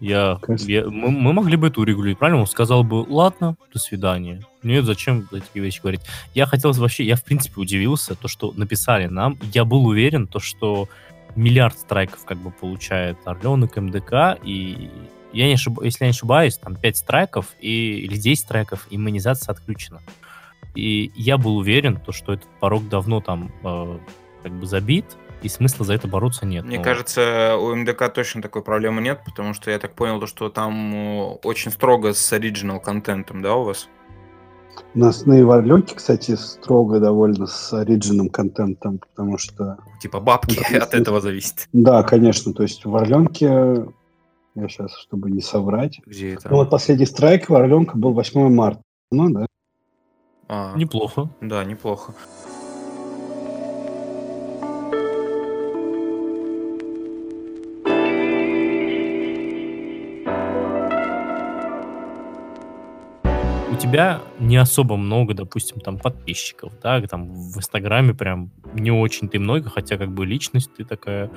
[0.00, 2.40] Я, я- мы, мы могли бы это урегулировать, правильно?
[2.40, 4.42] Он сказал бы, ладно, до свидания.
[4.62, 6.02] Нет, зачем такие вещи говорить?
[6.34, 9.38] Я хотел вообще, я в принципе удивился, то, что написали нам.
[9.54, 10.88] Я был уверен, то, что
[11.36, 14.90] миллиард страйков как бы получает Орленок, МДК, и
[15.32, 15.80] я не ошиб...
[15.82, 18.00] если я не ошибаюсь, там 5 страйков и...
[18.00, 20.00] или 10 страйков, и монетизация отключена.
[20.74, 23.98] И я был уверен, то, что этот порог давно там э,
[24.42, 25.06] как бы забит,
[25.42, 26.64] и смысла за это бороться нет.
[26.64, 30.26] Мне Ну, кажется, у МДК точно такой проблемы нет, потому что я так понял, то,
[30.26, 33.88] что там э, очень строго с оригинал контентом, да, у вас?
[34.94, 40.78] У нас на Иварленке, кстати, строго довольно с оригинальным контентом, потому что, Типа бабки Ну,
[40.78, 41.68] от этого зависит.
[41.72, 43.86] да, конечно, то есть в Орленке,
[44.54, 46.48] я сейчас, чтобы не соврать, Где это?
[46.50, 49.46] ну вот последний страйк в Орленка был 8 марта, ну да.
[50.48, 51.28] А, Неплохо.
[51.40, 52.14] Да, неплохо.
[63.86, 69.38] Тебя не особо много, допустим, там подписчиков, да, там в Инстаграме прям не очень ты
[69.38, 71.30] много, хотя как бы личность ты такая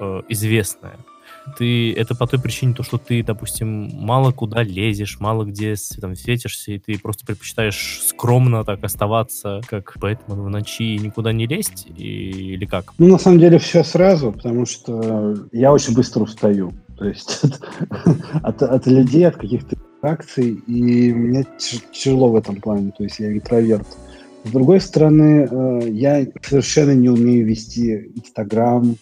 [0.00, 0.98] э, известная.
[1.58, 6.14] Ты это по той причине, то, что ты, допустим, мало куда лезешь, мало где там
[6.16, 11.46] светишься, и ты просто предпочитаешь скромно так оставаться, как Бэтмен в ночи, и никуда не
[11.46, 12.92] лезть, и- или как?
[12.98, 16.72] Ну, на самом деле, все сразу, потому что я очень быстро устаю.
[16.96, 17.42] То есть
[18.42, 23.18] от, от людей, от каких-то акций, и мне тяж- тяжело в этом плане, то есть
[23.18, 23.86] я интроверт.
[24.44, 28.96] С другой стороны, э, я совершенно не умею вести Инстаграм,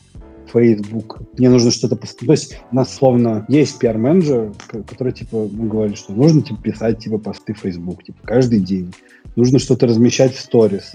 [0.53, 1.21] Facebook.
[1.39, 1.97] Мне нужно что-то...
[1.97, 6.61] То есть у нас словно есть пиар-менеджер, ко- который, типа, мы говорили, что нужно, типа,
[6.63, 8.93] писать, типа, посты в Facebook, типа, каждый день.
[9.37, 10.93] Нужно что-то размещать в сторис.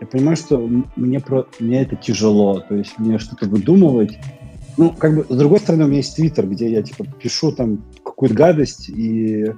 [0.00, 0.58] Я понимаю, что
[0.96, 1.46] мне, про...
[1.58, 4.18] мне это тяжело, то есть мне что-то выдумывать.
[4.78, 7.84] Ну, как бы, с другой стороны, у меня есть Твиттер, где я, типа, пишу там
[8.04, 9.52] какую-то гадость, и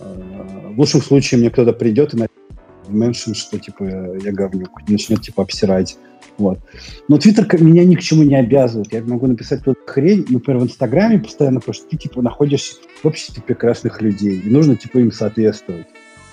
[0.00, 2.44] э, в лучшем случае мне кто-то придет и напишет
[2.88, 5.98] меншин, что, типа, я говнюк, и начнет, типа, обсирать.
[6.38, 6.60] Вот.
[7.08, 8.92] Но Твиттер меня ни к чему не обязывает.
[8.92, 13.06] Я могу написать тут хрень, например, в Инстаграме постоянно, потому что ты, типа, находишься в
[13.06, 15.86] обществе прекрасных людей, и нужно, типа, им соответствовать.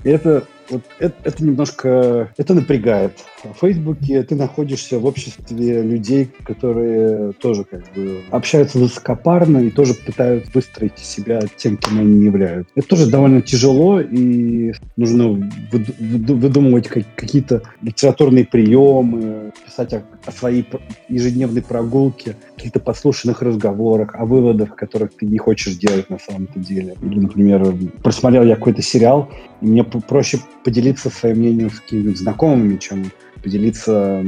[0.03, 3.13] И это, вот, это, это немножко, это напрягает.
[3.59, 10.51] Фейсбуке ты находишься в обществе людей, которые тоже как бы общаются высокопарно и тоже пытаются
[10.53, 12.71] выстроить себя тем, кем они не являются.
[12.75, 15.23] Это тоже довольно тяжело, и нужно
[15.71, 20.65] выд- выд- выдумывать как- какие-то литературные приемы, писать о, о своей
[21.09, 26.95] ежедневной прогулке, каких-то послушанных разговорах, о выводах, которых ты не хочешь делать на самом-то деле.
[27.01, 27.73] Или, например,
[28.03, 29.29] просмотрел я какой-то сериал,
[29.61, 33.05] и мне проще поделиться своим мнением с какими-нибудь знакомыми, чем
[33.41, 34.23] поделиться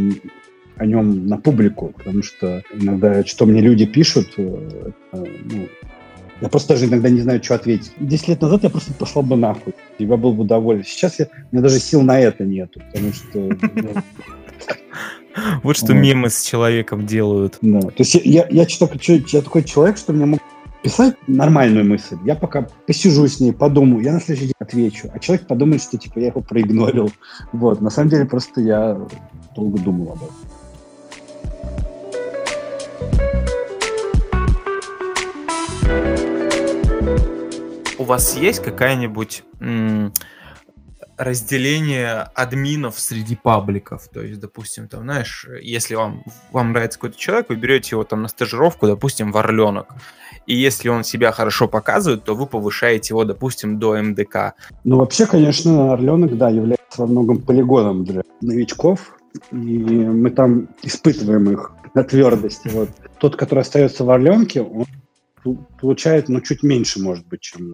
[0.78, 5.68] о нем на публику, потому что иногда, что мне люди пишут, э, это, ну,
[6.41, 7.91] я просто даже иногда не знаю, что ответить.
[7.99, 10.84] Десять лет назад я просто послал бы нахуй, я был бы доволен.
[10.84, 13.39] Сейчас я, у меня даже сил на это нету, потому что...
[13.76, 13.93] ну,
[15.64, 17.58] Вот что мемы с человеком делают.
[17.62, 17.82] Да.
[17.82, 20.39] То есть я, я, я, такой человек, что мне мог
[20.84, 22.18] писать нормальную мысль.
[22.26, 25.10] Я пока посижу с ней, подумаю, я на следующий день отвечу.
[25.14, 27.12] А человек подумает, что типа я его проигнорил.
[27.54, 27.82] Вот.
[27.82, 29.00] На самом деле просто я
[29.56, 30.36] долго думал об этом.
[37.98, 39.44] У вас есть какая-нибудь
[41.16, 44.10] разделение админов среди пабликов?
[44.10, 48.24] То есть, допустим, там, знаешь, если вам, вам нравится какой-то человек, вы берете его там
[48.24, 49.94] на стажировку, допустим, в Орленок.
[50.46, 54.54] И если он себя хорошо показывает, то вы повышаете его, допустим, до МДК.
[54.84, 59.18] Ну, вообще, конечно, Орленок, да, является во многом полигоном для новичков.
[59.52, 62.72] И мы там испытываем их на твердость.
[62.72, 62.89] Вот.
[63.20, 64.86] Тот, который остается в Орленке, он
[65.80, 67.74] получает, ну, чуть меньше, может быть, чем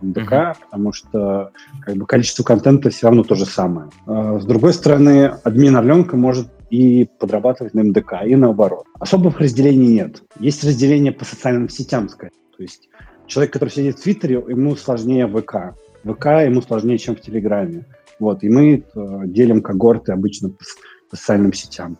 [0.00, 1.50] МДК, потому что
[1.82, 3.88] как бы, количество контента все равно то же самое.
[4.06, 8.86] А, С другой стороны, админ Орленка может и подрабатывать на МДК, и наоборот.
[8.98, 10.22] Особых разделений нет.
[10.38, 12.32] Есть разделение по социальным сетям, скорее.
[12.56, 12.88] То есть
[13.26, 15.74] человек, который сидит в Твиттере, ему сложнее ВК.
[16.04, 17.84] ВК ему сложнее, чем в Телеграме.
[18.18, 20.64] Вот, и мы э, делим когорты обычно по,
[21.10, 21.98] по социальным сетям.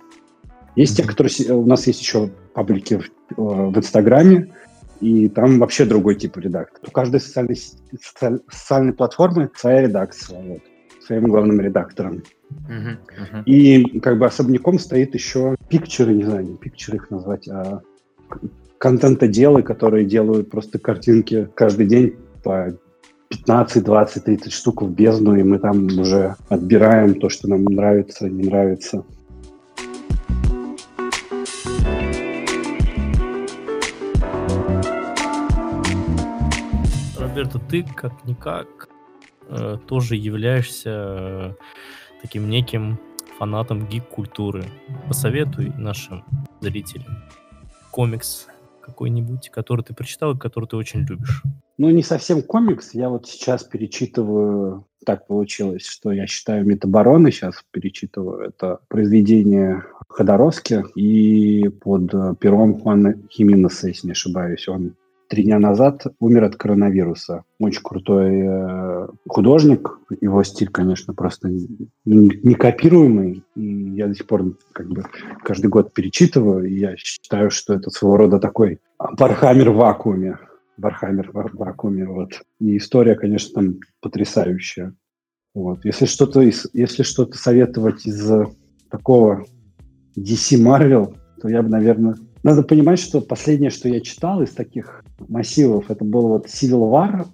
[0.77, 1.33] Есть те, которые...
[1.55, 3.07] У нас есть еще паблики в, э,
[3.37, 4.53] в Инстаграме,
[5.01, 6.87] и там вообще другой тип редактора.
[6.87, 7.59] У каждой социальной,
[8.51, 10.61] социальной платформы своя редакция, вот,
[11.11, 12.23] своим главным редактором.
[12.69, 13.43] Мгм, мгм.
[13.45, 17.81] И как бы особняком стоит еще пикчеры, не знаю, не пикчеры их назвать, а
[18.79, 22.73] контентоделы, которые делают просто картинки каждый день по
[23.29, 28.29] 15, 20, 30 штук в бездну, и мы там уже отбираем то, что нам нравится,
[28.29, 29.03] не нравится.
[37.19, 38.89] Роберто, ты как-никак
[39.51, 41.53] э, тоже являешься э,
[42.23, 42.99] таким неким
[43.39, 44.65] фанатом гик-культуры.
[45.09, 46.25] Посоветуй нашим
[46.61, 47.17] зрителям
[47.91, 48.47] комикс
[48.81, 51.43] какой-нибудь, который ты прочитал и который ты очень любишь.
[51.79, 52.95] Ну, не совсем комикс.
[52.95, 54.87] Я вот сейчас перечитываю...
[55.07, 58.41] Так получилось, что я считаю Метабороны сейчас перечитываю.
[58.41, 64.69] Это произведение Ходоровске и под э, пером Хуана Химинеса, если не ошибаюсь.
[64.69, 64.95] Он
[65.31, 67.45] три дня назад умер от коронавируса.
[67.61, 70.01] Очень крутой э, художник.
[70.20, 71.49] Его стиль, конечно, просто
[72.05, 73.45] некопируемый.
[73.55, 75.05] И я до сих пор как бы
[75.45, 76.64] каждый год перечитываю.
[76.64, 80.37] И я считаю, что это своего рода такой Warhammer в вакууме.
[80.77, 82.07] Warhammer в вакууме.
[82.07, 82.33] Вот.
[82.59, 84.95] И история, конечно, там потрясающая.
[85.55, 85.85] Вот.
[85.85, 88.28] Если что-то, если что-то советовать из
[88.91, 89.45] такого
[90.18, 92.16] DC Marvel, то я бы, наверное...
[92.43, 97.26] Надо понимать, что последнее, что я читал из таких массивов, это был вот Civil War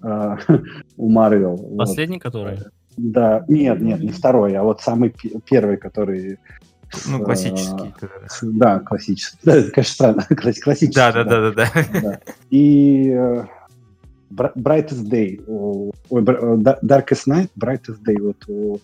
[0.49, 0.59] э,
[0.97, 1.77] у Marvel.
[1.77, 2.23] Последний, вот.
[2.23, 2.57] который?
[2.97, 5.13] Да, нет, нет, не второй, а вот самый
[5.45, 6.39] первый, который
[7.07, 7.93] ну, классический.
[8.01, 8.07] Э,
[8.41, 9.37] да, классический.
[9.43, 10.27] Да, конечно, странно.
[10.29, 10.95] Классический.
[10.95, 11.71] Да, да, да, да.
[12.01, 12.19] да.
[12.49, 13.45] И э,
[14.31, 15.43] Brightest Day.
[15.47, 18.21] Ой, Darkest Night, Brightest Day.
[18.21, 18.79] Вот у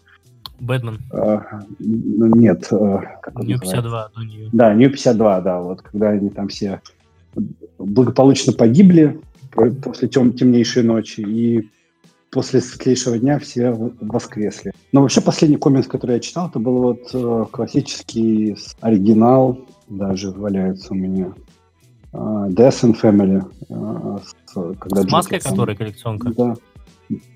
[0.63, 0.99] Бэтмен.
[1.11, 2.71] А, нет.
[2.71, 4.49] Нью 52 до нее.
[4.51, 5.59] Да, Нью 52, да.
[5.59, 6.81] Вот когда они там все
[7.77, 9.19] благополучно погибли
[9.83, 11.69] после тем, темнейшей ночи, и
[12.31, 14.73] после светлейшего дня все воскресли.
[14.91, 19.59] Но вообще последний комикс, который я читал, это был вот э, классический оригинал,
[19.89, 21.33] даже валяется у меня.
[22.11, 23.41] Uh, Death and Family.
[24.23, 26.31] С, когда с маской, которая коллекционка?
[26.37, 26.55] Да.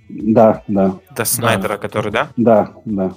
[0.10, 1.00] Да, да.
[1.12, 1.78] Это Снайдера, да.
[1.78, 2.30] который, да?
[2.38, 3.14] Да, да.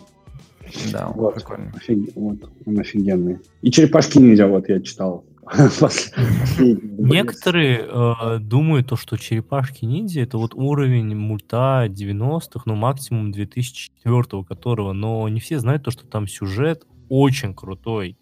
[0.93, 1.71] Да, он вот, прикольный.
[1.75, 2.15] Офиг...
[2.15, 3.39] Вот, он офигенный.
[3.63, 5.25] И черепашки ниндзя, вот я читал.
[6.59, 14.45] Некоторые э, думают, то, что черепашки ниндзя это вот уровень мульта 90-х, ну максимум 2004
[14.45, 18.17] которого, но не все знают то, что там сюжет очень крутой.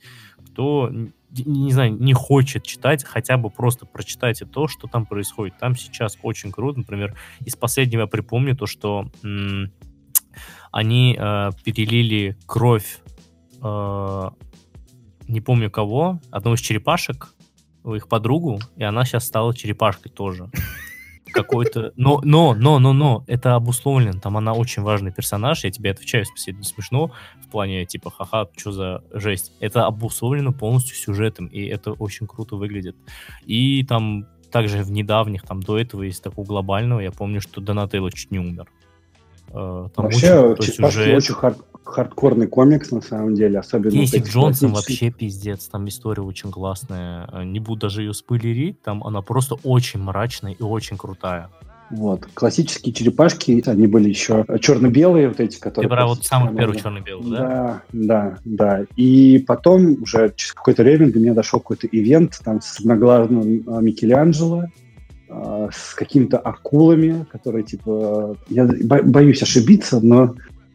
[0.46, 0.90] Кто
[1.30, 5.58] не знаю, не хочет читать, хотя бы просто прочитайте то, что там происходит.
[5.58, 6.78] Там сейчас очень круто.
[6.78, 9.70] Например, из последнего я припомню то, что м-
[10.72, 13.00] они э, перелили кровь,
[13.62, 14.30] э,
[15.28, 17.34] не помню кого, одного из черепашек,
[17.84, 20.50] их подругу, и она сейчас стала черепашкой тоже
[21.32, 21.92] какой-то...
[21.96, 24.20] Но, но, но, но, но, это обусловлено.
[24.20, 27.12] Там она очень важный персонаж, я тебе отвечаю, спасибо, не смешно,
[27.44, 29.52] в плане, типа, ха-ха, что за жесть.
[29.60, 32.96] Это обусловлено полностью сюжетом, и это очень круто выглядит.
[33.44, 38.10] И там также в недавних, там, до этого, есть такого глобального, я помню, что Донателло
[38.10, 38.66] чуть не умер.
[39.50, 41.58] Э, там Вообще, очень, очень хард,
[41.88, 43.92] хардкорный комикс, на самом деле, особенно...
[43.92, 47.28] Кейси Джонсон вообще пиздец, там история очень классная.
[47.32, 51.50] Э, не буду даже ее спойлерить, там она просто очень мрачная и очень крутая.
[51.90, 52.28] Вот.
[52.34, 55.88] Классические черепашки, они были еще черно-белые, вот эти, которые...
[55.88, 57.38] Ты про вот самый первый черно-белый, да?
[57.38, 58.84] Да, да, да.
[58.96, 63.80] И потом уже через какое-то время до меня дошел какой-то ивент там с одноглазным а,
[63.80, 64.64] Микеланджело,
[65.30, 68.36] а, с какими-то акулами, которые, типа...
[68.50, 70.34] Я боюсь ошибиться, но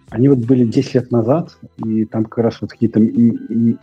[0.10, 3.00] они вот были 10 лет назад, и там как раз вот какие-то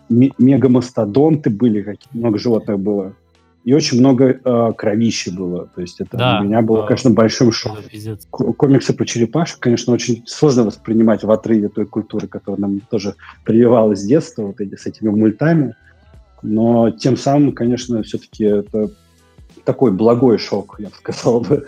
[0.08, 3.14] мегамастодонты были, много животных было.
[3.62, 5.66] И очень много э, кровищи было.
[5.74, 7.84] То есть это да, для меня было, да, конечно, большим шоком.
[8.30, 14.00] Комиксы про черепашек, конечно, очень сложно воспринимать в отрыве той культуры, которая нам тоже прививалась
[14.00, 15.74] с детства, вот эти, с этими мультами.
[16.42, 18.90] Но тем самым, конечно, все-таки это
[19.64, 21.66] такой благой шок, я бы сказал бы.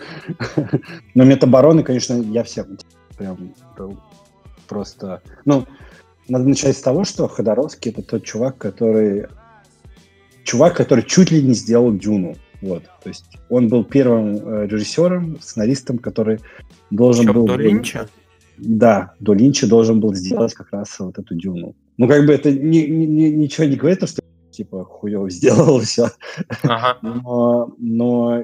[1.13, 2.79] Но метабороны, конечно, я всем
[3.17, 3.37] прям
[4.73, 5.21] просто...
[5.45, 5.65] Ну,
[6.27, 9.27] надо начать с того, что Ходоровский это тот чувак, который...
[10.43, 12.35] Чувак, который чуть ли не сделал Дюну.
[12.61, 12.83] Вот.
[13.03, 16.39] То есть он был первым э, режиссером, сценаристом, который
[16.89, 17.45] должен Еще был...
[17.45, 18.09] До Линча?
[18.57, 21.75] Да, до Линча должен был сделать как раз вот эту Дюну.
[21.97, 24.21] Ну, как бы это ни, ни, ничего не говорит, что
[24.51, 26.09] типа хуево сделал все.
[26.63, 26.97] Ага.
[27.01, 28.41] Но, но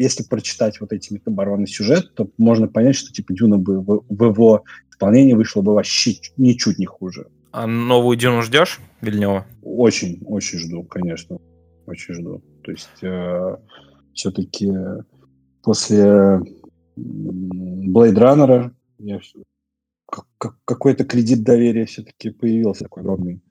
[0.00, 4.24] если прочитать вот эти метабороны сюжет, то можно понять, что типа Дюна бы в, в
[4.24, 7.28] его исполнении вышло бы вообще ничуть не хуже.
[7.52, 9.46] А новую Дюну ждешь, Вильнева?
[9.62, 11.38] Очень, очень жду, конечно.
[11.86, 12.42] Очень жду.
[12.62, 13.56] То есть э,
[14.14, 14.72] все-таки
[15.62, 16.40] после
[16.96, 19.20] Blade Runner я,
[20.38, 23.42] как, какой-то кредит доверия все-таки появился такой огромный.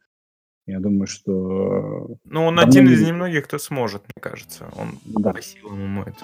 [0.69, 2.17] Я думаю, что...
[2.25, 4.69] Ну, он один из немногих, кто сможет, мне кажется.
[4.75, 5.33] Он да.
[5.33, 6.15] по силам умоет.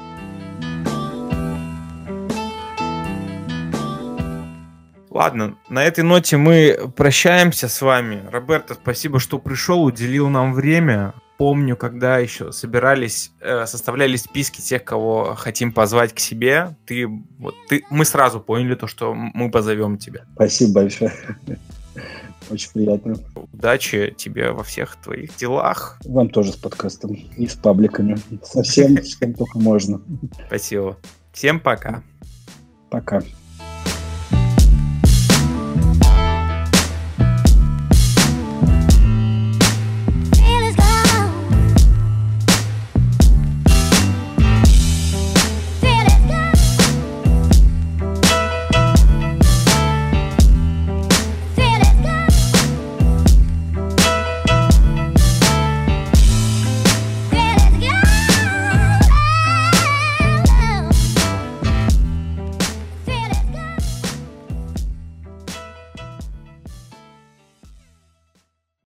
[5.10, 8.22] Ладно, на этой ноте мы прощаемся с вами.
[8.32, 11.16] Роберто, спасибо, что пришел, уделил нам время.
[11.38, 16.76] Помню, когда еще собирались, э, составляли списки тех, кого хотим позвать к себе.
[16.86, 17.08] Ты,
[17.39, 20.26] вот, ты, мы сразу поняли то, что мы позовем тебя.
[20.36, 21.12] Спасибо большое.
[22.50, 23.16] Очень приятно.
[23.54, 26.00] Удачи тебе во всех твоих делах.
[26.06, 28.18] Вам тоже с подкастом и с пабликами.
[28.43, 30.02] Совсем, с кем только можно.
[30.48, 30.98] Спасибо.
[31.34, 32.04] Всем пока.
[32.89, 33.22] Пока.